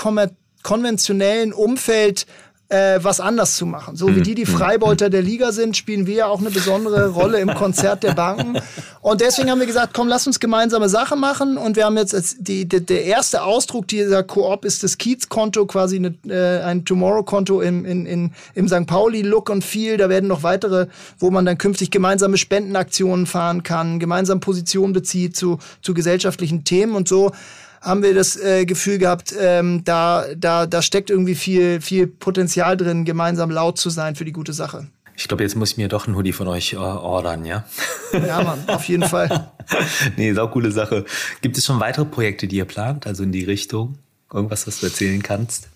[0.62, 2.26] konventionellen Umfeld
[2.68, 3.96] äh, was anders zu machen.
[3.96, 4.56] So wie die die mhm.
[4.56, 8.58] Freibeuter der Liga sind, spielen wir ja auch eine besondere Rolle im Konzert der Banken.
[9.00, 11.56] Und deswegen haben wir gesagt, komm, lass uns gemeinsame Sache machen.
[11.56, 15.96] Und wir haben jetzt die, die, der erste Ausdruck dieser Koop ist das Kiez-Konto, quasi
[15.96, 18.86] eine, äh, ein Tomorrow-Konto im, in, in, im St.
[18.86, 19.96] Pauli-Look und Feel.
[19.96, 20.88] Da werden noch weitere,
[21.18, 26.94] wo man dann künftig gemeinsame Spendenaktionen fahren kann, gemeinsam Position bezieht zu, zu gesellschaftlichen Themen
[26.96, 27.32] und so
[27.80, 32.76] haben wir das äh, Gefühl gehabt, ähm, da, da, da steckt irgendwie viel, viel Potenzial
[32.76, 34.88] drin, gemeinsam laut zu sein für die gute Sache.
[35.16, 37.64] Ich glaube, jetzt muss ich mir doch ein Hoodie von euch äh, ordern, ja?
[38.12, 39.50] Ja, Mann, auf jeden Fall.
[40.16, 41.04] nee, sau coole Sache.
[41.40, 43.98] Gibt es schon weitere Projekte, die ihr plant, also in die Richtung?
[44.32, 45.68] Irgendwas, was du erzählen kannst?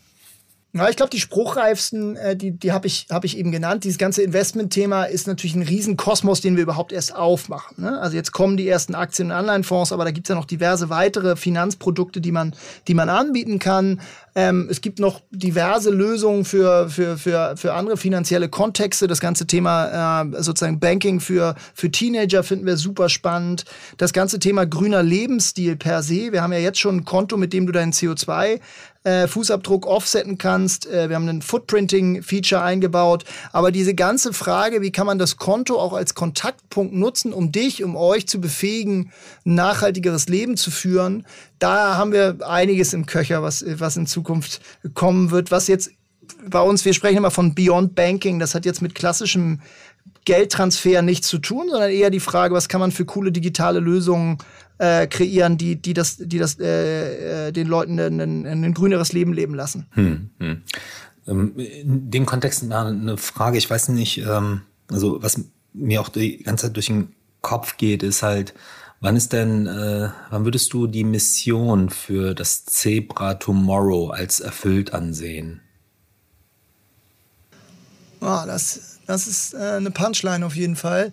[0.75, 3.85] Ja, ich glaube, die spruchreifsten, äh, die, die habe ich, hab ich eben genannt.
[3.85, 7.85] Dieses ganze Investment-Thema ist natürlich ein Riesenkosmos, den wir überhaupt erst aufmachen.
[7.85, 8.01] Ne?
[8.01, 11.37] Also jetzt kommen die ersten Aktien- und Anleihenfonds, aber da gibt's ja noch diverse weitere
[11.37, 12.55] Finanzprodukte, die man,
[12.89, 14.01] die man anbieten kann.
[14.35, 19.07] Ähm, es gibt noch diverse Lösungen für, für, für, für andere finanzielle Kontexte.
[19.07, 23.67] Das ganze Thema äh, sozusagen Banking für, für Teenager finden wir super spannend.
[23.99, 26.33] Das ganze Thema grüner Lebensstil per se.
[26.33, 28.59] Wir haben ja jetzt schon ein Konto, mit dem du deinen CO2
[29.05, 30.87] äh, Fußabdruck offsetten kannst.
[30.87, 33.25] Äh, wir haben ein Footprinting-Feature eingebaut.
[33.53, 37.83] Aber diese ganze Frage, wie kann man das Konto auch als Kontaktpunkt nutzen, um dich,
[37.83, 39.13] um euch zu befähigen,
[39.45, 41.27] ein nachhaltigeres Leben zu führen,
[41.59, 44.61] da haben wir einiges im Köcher, was, was in Zukunft
[44.95, 45.91] kommen wird, was jetzt
[46.49, 49.61] bei uns, wir sprechen immer von Beyond Banking, das hat jetzt mit klassischem
[50.25, 54.39] Geldtransfer nichts zu tun, sondern eher die Frage, was kann man für coole digitale Lösungen
[54.83, 59.33] äh, kreieren, die, die das, die das äh, äh den Leuten ein, ein, grüneres Leben
[59.33, 59.87] leben lassen.
[59.91, 60.63] Hm, hm.
[61.29, 65.41] Ähm, in dem Kontext eine Frage, ich weiß nicht, ähm, also was
[65.73, 68.55] mir auch die ganze Zeit durch den Kopf geht, ist halt,
[69.01, 74.93] wann ist denn, äh, wann würdest du die Mission für das Zebra Tomorrow als erfüllt
[74.93, 75.61] ansehen?
[78.21, 81.13] Oh, das, das ist äh, eine Punchline auf jeden Fall.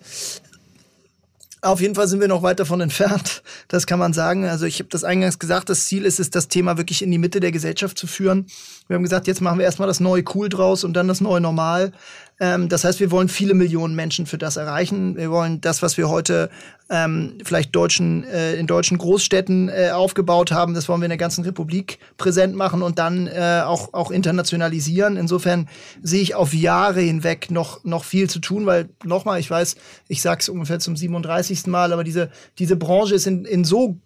[1.62, 3.42] Auf jeden Fall sind wir noch weit davon entfernt.
[3.68, 4.46] Das kann man sagen.
[4.46, 7.18] Also ich habe das eingangs gesagt, das Ziel ist es, das Thema wirklich in die
[7.18, 8.46] Mitte der Gesellschaft zu führen.
[8.88, 11.40] Wir haben gesagt, jetzt machen wir erstmal das neue Cool draus und dann das neue
[11.40, 11.92] Normal.
[12.40, 15.16] Ähm, das heißt, wir wollen viele Millionen Menschen für das erreichen.
[15.16, 16.48] Wir wollen das, was wir heute
[16.88, 21.18] ähm, vielleicht deutschen, äh, in deutschen Großstädten äh, aufgebaut haben, das wollen wir in der
[21.18, 25.16] ganzen Republik präsent machen und dann äh, auch, auch internationalisieren.
[25.16, 25.68] Insofern
[26.02, 29.76] sehe ich auf Jahre hinweg noch, noch viel zu tun, weil nochmal, ich weiß,
[30.08, 31.66] ich sage es ungefähr zum 37.
[31.66, 33.98] Mal, aber diese, diese Branche ist in, in so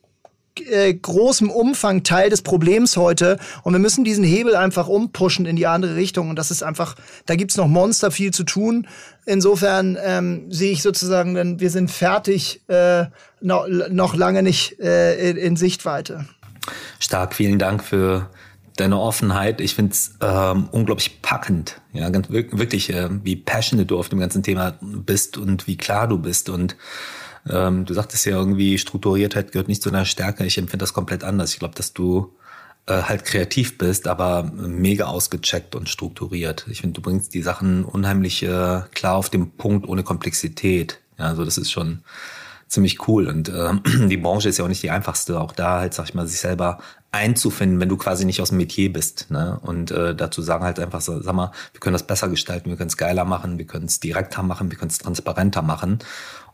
[0.61, 5.57] äh, großem Umfang Teil des Problems heute und wir müssen diesen Hebel einfach umpushen in
[5.57, 6.95] die andere Richtung und das ist einfach,
[7.27, 8.87] da gibt's noch Monster viel zu tun.
[9.27, 13.07] Insofern ähm, sehe ich sozusagen, denn wir sind fertig, äh,
[13.41, 16.27] noch, noch lange nicht äh, in, Sichtweite.
[16.99, 18.31] Stark, vielen Dank für
[18.77, 19.61] deine Offenheit.
[19.61, 24.19] Ich finde es ähm, unglaublich packend, ja, ganz wirklich, äh, wie passionate du auf dem
[24.19, 26.77] ganzen Thema bist und wie klar du bist und
[27.49, 30.45] ähm, du sagtest ja irgendwie, Strukturiertheit gehört nicht zu deiner Stärke.
[30.45, 31.53] Ich empfinde das komplett anders.
[31.53, 32.35] Ich glaube, dass du
[32.87, 36.67] äh, halt kreativ bist, aber mega ausgecheckt und strukturiert.
[36.71, 41.01] Ich finde, du bringst die Sachen unheimlich äh, klar auf den Punkt, ohne Komplexität.
[41.19, 42.03] Ja, also das ist schon
[42.69, 43.27] ziemlich cool.
[43.29, 43.73] Und äh,
[44.09, 45.41] die Branche ist ja auch nicht die einfachste.
[45.41, 46.79] Auch da halt, sag ich mal, sich selber
[47.13, 49.31] einzufinden, wenn du quasi nicht aus dem Metier bist.
[49.31, 49.59] Ne?
[49.63, 52.77] Und äh, dazu sagen halt einfach, so, sag mal, wir können das besser gestalten, wir
[52.77, 56.01] können es geiler machen, wir können es direkter machen, wir können es transparenter machen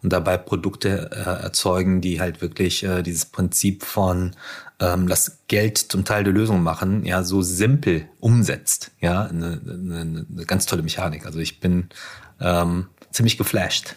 [0.02, 4.32] und dabei Produkte äh, erzeugen, die halt wirklich äh, dieses Prinzip von
[4.80, 8.92] ähm, das Geld zum Teil der Lösung machen, ja, so simpel umsetzt.
[9.00, 11.26] Ja, eine, eine, eine ganz tolle Mechanik.
[11.26, 11.88] Also ich bin
[12.40, 13.94] ähm, ziemlich geflasht.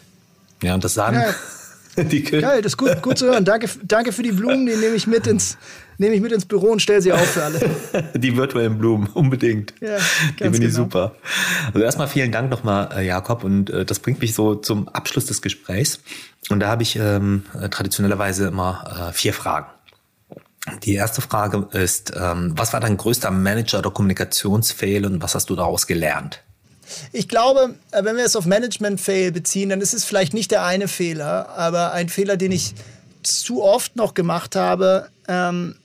[0.62, 1.16] Ja, und das sagen.
[1.16, 1.34] Ja.
[2.10, 3.44] Die Geil, das ist gut, gut zu hören.
[3.44, 5.56] Danke, danke für die Blumen, die nehme ich mit ins,
[5.98, 7.60] nehme ich mit ins Büro und stelle sie auf für alle.
[8.14, 9.74] Die virtuellen Blumen, unbedingt.
[9.80, 10.68] Ja, die finde genau.
[10.68, 11.14] ich super.
[11.72, 13.44] Also erstmal vielen Dank nochmal, äh, Jakob.
[13.44, 16.00] Und äh, das bringt mich so zum Abschluss des Gesprächs.
[16.50, 19.66] Und da habe ich ähm, traditionellerweise immer äh, vier Fragen.
[20.82, 25.50] Die erste Frage ist, ähm, was war dein größter Manager- oder Kommunikationsfail und was hast
[25.50, 26.42] du daraus gelernt?
[27.12, 30.64] Ich glaube, äh, wenn wir es auf Management-Fail beziehen, dann ist es vielleicht nicht der
[30.64, 32.74] eine Fehler, aber ein Fehler, den ich
[33.22, 35.76] zu oft noch gemacht habe, ähm,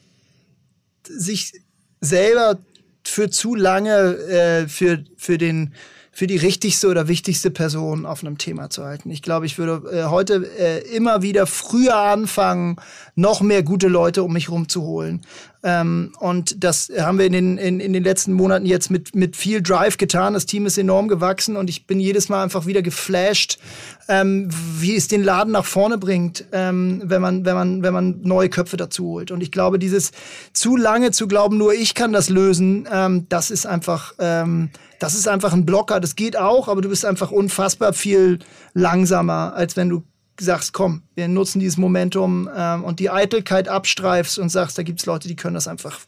[1.07, 1.53] sich
[2.01, 2.57] selber
[3.03, 5.73] für zu lange äh, für, für den
[6.19, 9.09] für die richtigste oder wichtigste Person auf einem Thema zu halten.
[9.09, 12.75] Ich glaube, ich würde äh, heute äh, immer wieder früher anfangen,
[13.15, 15.21] noch mehr gute Leute um mich rumzuholen.
[15.61, 19.35] Ähm, und das haben wir in den, in, in den letzten Monaten jetzt mit, mit
[19.35, 20.33] viel Drive getan.
[20.33, 23.59] Das Team ist enorm gewachsen und ich bin jedes Mal einfach wieder geflasht,
[24.07, 28.21] ähm, wie es den Laden nach vorne bringt, ähm, wenn, man, wenn, man, wenn man
[28.21, 29.31] neue Köpfe dazu holt.
[29.31, 30.11] Und ich glaube, dieses
[30.53, 35.15] zu lange zu glauben, nur ich kann das lösen, ähm, das ist einfach ähm, das
[35.15, 35.99] ist einfach ein Blocker.
[35.99, 38.39] Das geht auch, aber du bist einfach unfassbar viel
[38.73, 40.03] langsamer, als wenn du
[40.39, 44.99] sagst, komm, wir nutzen dieses Momentum ähm, und die Eitelkeit abstreifst und sagst, da gibt
[44.99, 45.99] es Leute, die können das einfach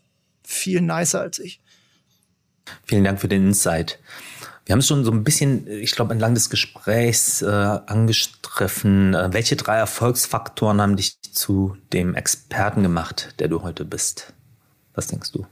[0.43, 1.61] viel nicer als ich.
[2.85, 3.99] Vielen Dank für den Insight.
[4.65, 9.13] Wir haben es schon so ein bisschen, ich glaube, entlang des Gesprächs äh, angestriffen.
[9.13, 14.33] Äh, welche drei Erfolgsfaktoren haben dich zu dem Experten gemacht, der du heute bist?
[14.93, 15.45] Was denkst du?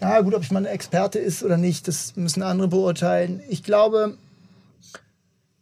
[0.00, 3.42] Ja, gut, ob ich mal ein Experte ist oder nicht, das müssen andere beurteilen.
[3.50, 4.16] Ich glaube,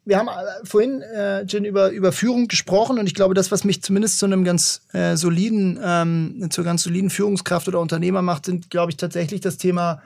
[0.08, 3.64] wir haben äh, vorhin, äh, Jin, über, über Führung gesprochen und ich glaube, das, was
[3.64, 8.46] mich zumindest zu einem ganz äh, soliden, ähm, zur ganz soliden Führungskraft oder Unternehmer macht,
[8.46, 10.00] sind, glaube ich, tatsächlich das Thema,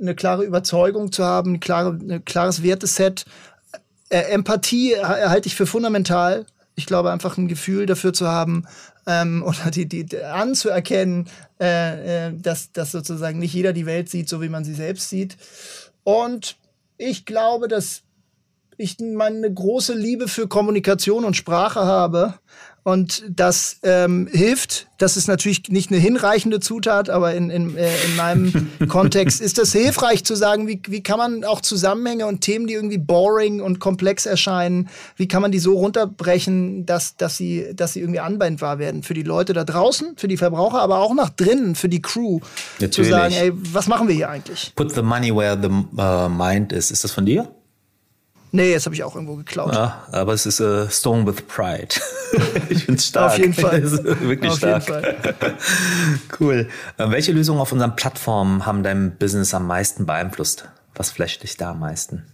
[0.00, 3.24] eine klare Überzeugung zu haben, ein, klare, ein klares Werteset.
[4.08, 6.46] Äh, Empathie halte ich für fundamental.
[6.76, 8.66] Ich glaube, einfach ein Gefühl dafür zu haben,
[9.08, 11.28] ähm, oder die, die anzuerkennen,
[11.60, 15.08] äh, äh, dass, dass sozusagen nicht jeder die Welt sieht, so wie man sie selbst
[15.08, 15.36] sieht.
[16.04, 16.56] Und
[16.98, 18.03] ich glaube, dass
[18.78, 22.34] ich meine große Liebe für Kommunikation und Sprache habe
[22.84, 24.88] Und das ähm, hilft.
[24.98, 29.56] Das ist natürlich nicht eine hinreichende Zutat, aber in, in, äh, in meinem Kontext ist
[29.56, 33.62] das hilfreich zu sagen, wie, wie kann man auch Zusammenhänge und Themen, die irgendwie boring
[33.62, 38.20] und komplex erscheinen, wie kann man die so runterbrechen, dass, dass, sie, dass sie irgendwie
[38.20, 41.88] anwendbar werden für die Leute da draußen, für die Verbraucher, aber auch nach drinnen, für
[41.88, 42.40] die Crew.
[42.80, 42.94] Natürlich.
[42.94, 44.74] Zu sagen, ey, was machen wir hier eigentlich?
[44.76, 46.90] Put the money where the uh, mind is.
[46.90, 47.48] Ist das von dir?
[48.54, 49.74] Nee, das habe ich auch irgendwo geklaut.
[49.74, 51.88] Ja, aber es ist uh, Stone with Pride.
[52.68, 53.32] ich finde es stark.
[53.32, 53.82] auf jeden Fall.
[54.20, 54.86] wirklich auf stark.
[56.38, 56.68] Cool.
[56.96, 60.68] Äh, welche Lösungen auf unseren Plattformen haben dein Business am meisten beeinflusst?
[60.94, 62.26] Was flasht dich da am meisten?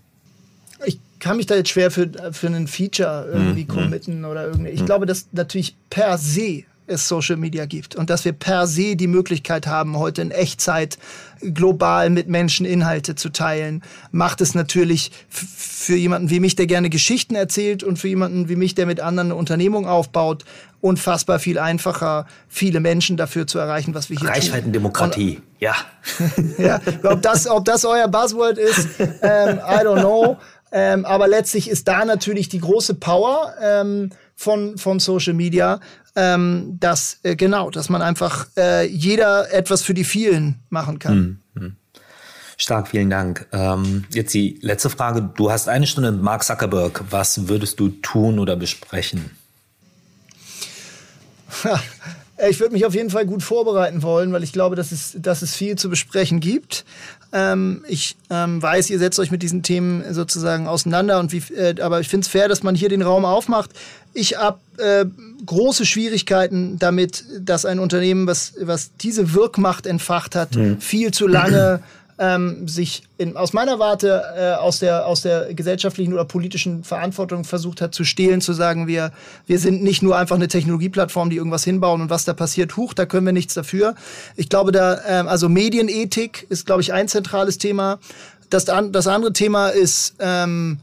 [0.84, 3.68] Ich kann mich da jetzt schwer für, für einen Feature irgendwie mhm.
[3.68, 4.72] committen oder irgendwie.
[4.72, 4.86] Ich mhm.
[4.86, 9.06] glaube, dass natürlich per se es Social Media gibt und dass wir per se die
[9.06, 10.98] Möglichkeit haben, heute in Echtzeit
[11.40, 16.90] global mit Menschen Inhalte zu teilen, macht es natürlich für jemanden wie mich, der gerne
[16.90, 20.44] Geschichten erzählt und für jemanden wie mich, der mit anderen eine Unternehmung aufbaut,
[20.80, 25.44] unfassbar viel einfacher, viele Menschen dafür zu erreichen, was wir hier Reichweitendemokratie, tun.
[25.58, 25.74] ja.
[26.58, 26.80] ja.
[27.04, 30.38] Ob das, ob das euer Buzzword ist, ähm, I don't know.
[30.72, 34.10] Ähm, aber letztlich ist da natürlich die große Power ähm,
[34.40, 35.80] von, von Social Media,
[36.16, 41.40] ähm, dass äh, genau, dass man einfach äh, jeder etwas für die vielen machen kann.
[41.52, 41.76] Mhm.
[42.56, 43.46] Stark, vielen Dank.
[43.52, 45.30] Ähm, jetzt die letzte Frage.
[45.34, 47.04] Du hast eine Stunde mit Mark Zuckerberg.
[47.10, 49.30] Was würdest du tun oder besprechen?
[52.48, 55.42] Ich würde mich auf jeden Fall gut vorbereiten wollen, weil ich glaube, dass es, dass
[55.42, 56.84] es viel zu besprechen gibt.
[57.32, 61.80] Ähm, ich ähm, weiß, ihr setzt euch mit diesen Themen sozusagen auseinander, und wie, äh,
[61.80, 63.70] aber ich finde es fair, dass man hier den Raum aufmacht.
[64.12, 65.04] Ich habe äh,
[65.46, 70.80] große Schwierigkeiten damit, dass ein Unternehmen, was, was diese Wirkmacht entfacht hat, mhm.
[70.80, 71.80] viel zu lange
[72.20, 77.44] ähm, sich in, aus meiner Warte äh, aus, der, aus der gesellschaftlichen oder politischen Verantwortung
[77.44, 79.12] versucht hat zu stehlen, zu sagen, wir,
[79.46, 82.92] wir sind nicht nur einfach eine Technologieplattform, die irgendwas hinbauen und was da passiert, huch,
[82.92, 83.94] da können wir nichts dafür.
[84.36, 87.98] Ich glaube, da, ähm, also Medienethik ist, glaube ich, ein zentrales Thema.
[88.50, 90.78] Das, das andere Thema ist, ähm,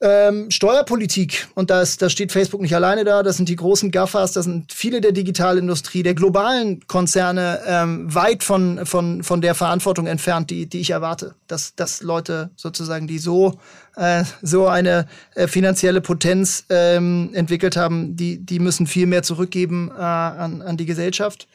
[0.00, 4.44] ähm, Steuerpolitik, und das steht Facebook nicht alleine da, das sind die großen Gaffers, das
[4.44, 10.50] sind viele der Digitalindustrie, der globalen Konzerne ähm, weit von, von, von der Verantwortung entfernt,
[10.50, 11.34] die, die ich erwarte.
[11.46, 13.58] Dass, dass Leute sozusagen, die so,
[13.96, 19.90] äh, so eine äh, finanzielle Potenz ähm, entwickelt haben, die, die müssen viel mehr zurückgeben
[19.96, 21.48] äh, an, an die Gesellschaft.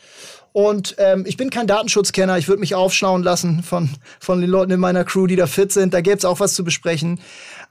[0.54, 3.90] Und ähm, ich bin kein Datenschutzkenner, ich würde mich aufschlauen lassen von,
[4.20, 5.94] von den Leuten in meiner Crew, die da fit sind.
[5.94, 7.20] Da gäbe es auch was zu besprechen.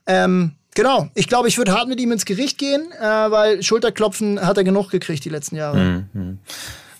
[0.06, 4.40] Ähm, Genau, ich glaube, ich würde hart mit ihm ins Gericht gehen, äh, weil Schulterklopfen
[4.40, 6.06] hat er genug gekriegt die letzten Jahre.
[6.12, 6.38] Mhm.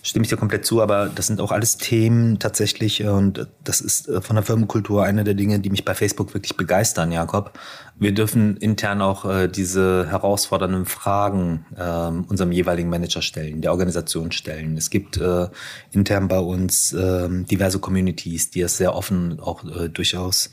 [0.03, 4.09] Stimme ich dir komplett zu, aber das sind auch alles Themen tatsächlich und das ist
[4.09, 7.57] äh, von der Firmenkultur eine der Dinge, die mich bei Facebook wirklich begeistern, Jakob.
[7.99, 14.31] Wir dürfen intern auch äh, diese herausfordernden Fragen äh, unserem jeweiligen Manager stellen, der Organisation
[14.31, 14.75] stellen.
[14.75, 15.49] Es gibt äh,
[15.91, 20.49] intern bei uns ähm, diverse Communities, die es sehr offen auch äh, durchaus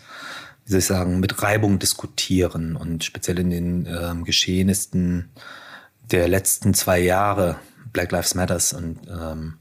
[0.69, 5.31] wie soll ich sagen, mit Reibung diskutieren und speziell in den ähm, Geschehnissen
[6.11, 7.57] der letzten zwei Jahre,
[7.91, 9.55] Black Lives Matters und ähm,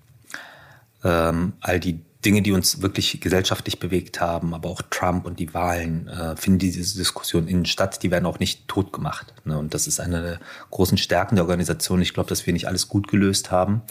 [1.05, 5.53] ähm, all die Dinge, die uns wirklich gesellschaftlich bewegt haben, aber auch Trump und die
[5.53, 9.33] Wahlen, äh, finden diese Diskussionen in statt, die werden auch nicht tot gemacht.
[9.45, 9.57] Ne?
[9.57, 10.39] Und das ist eine der
[10.71, 12.01] großen Stärken der Organisation.
[12.01, 13.83] Ich glaube, dass wir nicht alles gut gelöst haben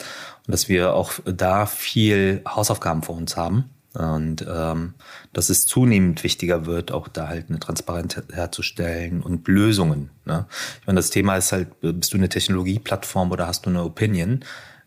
[0.46, 3.70] und dass wir auch da viel Hausaufgaben vor uns haben.
[3.96, 4.94] Und ähm,
[5.32, 10.10] dass es zunehmend wichtiger wird, auch da halt eine Transparenz herzustellen und Lösungen.
[10.26, 10.46] Ne?
[10.80, 14.44] Ich meine, das Thema ist halt, bist du eine Technologieplattform oder hast du eine Opinion?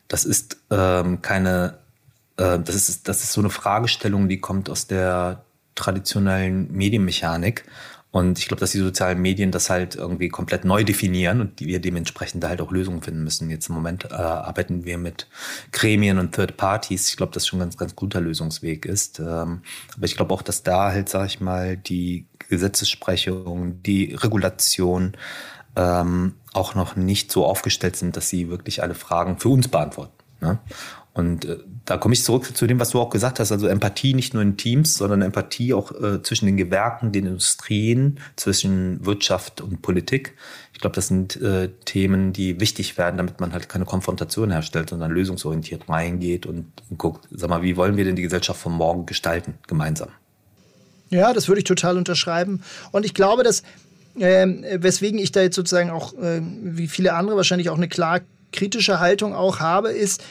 [0.07, 1.79] Das ist ähm, keine,
[2.37, 5.43] äh, das ist, das ist so eine Fragestellung, die kommt aus der
[5.73, 7.63] traditionellen Medienmechanik
[8.11, 11.79] und ich glaube, dass die sozialen Medien das halt irgendwie komplett neu definieren und wir
[11.79, 13.51] dementsprechend da halt auch Lösungen finden müssen.
[13.51, 15.27] Jetzt im Moment äh, arbeiten wir mit
[15.71, 17.09] Gremien und Third Parties.
[17.09, 19.19] Ich glaube, das schon ein ganz, ganz guter Lösungsweg ist.
[19.19, 19.61] Ähm,
[19.95, 25.13] aber ich glaube auch, dass da halt, sag ich mal, die Gesetzessprechung, die Regulation
[25.75, 30.13] ähm, auch noch nicht so aufgestellt sind, dass sie wirklich alle Fragen für uns beantworten.
[30.41, 30.57] Ne?
[31.19, 34.13] Und äh, da komme ich zurück zu dem, was du auch gesagt hast, also Empathie
[34.13, 39.61] nicht nur in Teams, sondern Empathie auch äh, zwischen den Gewerken, den Industrien, zwischen Wirtschaft
[39.61, 40.35] und Politik.
[40.73, 44.89] Ich glaube, das sind äh, Themen, die wichtig werden, damit man halt keine Konfrontation herstellt,
[44.89, 48.71] sondern lösungsorientiert reingeht und, und guckt, sag mal, wie wollen wir denn die Gesellschaft von
[48.71, 50.09] morgen gestalten, gemeinsam?
[51.09, 52.61] Ja, das würde ich total unterschreiben.
[52.91, 53.63] Und ich glaube, dass,
[54.17, 54.47] äh,
[54.81, 58.99] weswegen ich da jetzt sozusagen auch, äh, wie viele andere wahrscheinlich auch eine klar kritische
[58.99, 60.23] Haltung auch habe, ist,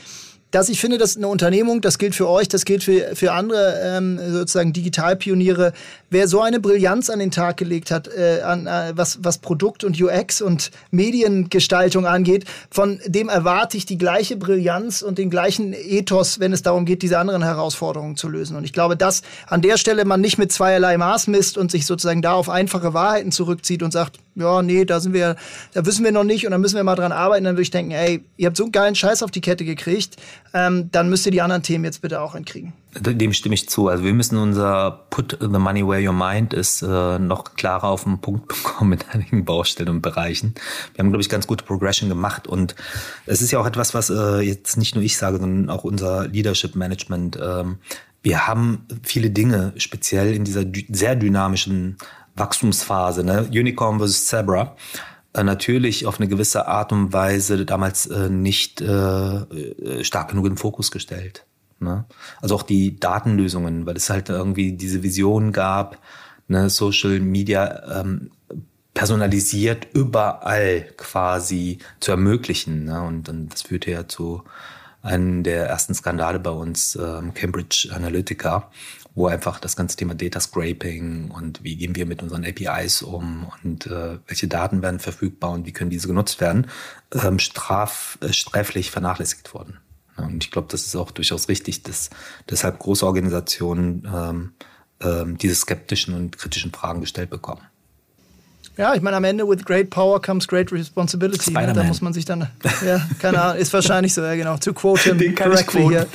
[0.50, 3.80] dass ich finde, dass eine Unternehmung, das gilt für euch, das gilt für, für andere
[3.82, 5.72] ähm, sozusagen Digitalpioniere,
[6.10, 9.84] wer so eine Brillanz an den Tag gelegt hat, äh, an, äh, was, was Produkt
[9.84, 15.74] und UX und Mediengestaltung angeht, von dem erwarte ich die gleiche Brillanz und den gleichen
[15.74, 18.56] Ethos, wenn es darum geht, diese anderen Herausforderungen zu lösen.
[18.56, 21.84] Und ich glaube, dass an der Stelle man nicht mit zweierlei Maß misst und sich
[21.84, 25.36] sozusagen da auf einfache Wahrheiten zurückzieht und sagt, ja, nee, da sind wir,
[25.72, 27.70] da wissen wir noch nicht und da müssen wir mal dran arbeiten, dann würde ich
[27.70, 30.16] denken, ey, ihr habt so einen geilen Scheiß auf die Kette gekriegt,
[30.54, 32.72] ähm, dann müsst ihr die anderen Themen jetzt bitte auch entkriegen.
[32.98, 33.88] Dem stimme ich zu.
[33.88, 38.04] Also wir müssen unser Put the money where your mind ist äh, noch klarer auf
[38.04, 40.54] den Punkt bekommen mit einigen Baustellen und Bereichen.
[40.94, 42.74] Wir haben, glaube ich, ganz gute Progression gemacht und
[43.26, 46.28] es ist ja auch etwas, was äh, jetzt nicht nur ich sage, sondern auch unser
[46.28, 47.38] Leadership Management.
[47.40, 47.78] Ähm,
[48.22, 51.96] wir haben viele Dinge, speziell in dieser sehr dynamischen
[52.38, 53.48] Wachstumsphase, ne?
[53.50, 54.76] Unicorn versus Zebra,
[55.32, 60.44] äh, natürlich auf eine gewisse Art und Weise damals äh, nicht äh, äh, stark genug
[60.44, 61.44] den Fokus gestellt.
[61.80, 62.04] Ne?
[62.40, 65.98] Also auch die Datenlösungen, weil es halt irgendwie diese Vision gab,
[66.48, 68.30] ne, Social Media ähm,
[68.94, 72.84] personalisiert überall quasi zu ermöglichen.
[72.84, 73.00] Ne?
[73.02, 74.42] Und dann das führte ja zu
[75.02, 78.70] einem der ersten Skandale bei uns, ähm, Cambridge Analytica,
[79.14, 83.50] wo einfach das ganze Thema Data Scraping und wie gehen wir mit unseren APIs um
[83.62, 86.68] und äh, welche Daten werden verfügbar und wie können diese genutzt werden,
[87.12, 89.78] ähm, straf, äh, sträflich vernachlässigt wurden.
[90.16, 92.10] Und ich glaube, das ist auch durchaus richtig, dass
[92.50, 94.52] deshalb große Organisationen ähm,
[95.00, 97.62] ähm, diese skeptischen und kritischen Fragen gestellt bekommen.
[98.78, 101.50] Ja, ich meine, am Ende with great power comes great responsibility.
[101.50, 101.72] Ne?
[101.72, 102.48] Da muss man sich dann,
[102.86, 106.06] ja, keine Ahnung, ist wahrscheinlich so, ja genau, to quote him Den correctly hier.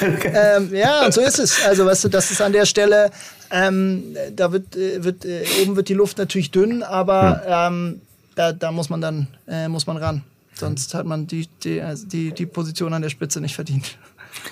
[0.00, 1.64] ähm, ja, und so ist es.
[1.66, 3.10] Also, weißt du, das ist an der Stelle,
[3.50, 7.74] ähm, da wird, äh, wird äh, oben wird die Luft natürlich dünn, aber hm.
[7.74, 8.00] ähm,
[8.36, 10.22] da, da muss man dann, äh, muss man ran.
[10.54, 13.98] Sonst hat man die, die, also die, die Position an der Spitze nicht verdient.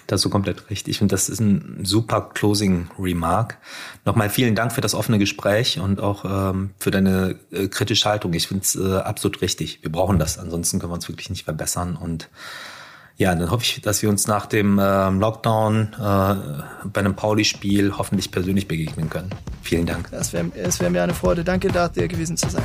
[0.06, 1.02] Das ist so komplett richtig.
[1.02, 3.58] Und das ist ein super Closing Remark.
[4.04, 8.32] Nochmal vielen Dank für das offene Gespräch und auch ähm, für deine äh, kritische Haltung.
[8.34, 9.82] Ich finde es äh, absolut richtig.
[9.82, 10.38] Wir brauchen das.
[10.38, 11.96] Ansonsten können wir uns wirklich nicht verbessern.
[11.96, 12.28] Und
[13.16, 18.30] ja, dann hoffe ich, dass wir uns nach dem äh, Lockdown bei einem Pauli-Spiel hoffentlich
[18.30, 19.30] persönlich begegnen können.
[19.62, 20.10] Vielen Dank.
[20.10, 21.44] Das wäre wär mir eine Freude.
[21.44, 22.64] Danke, da dir gewesen zu sein.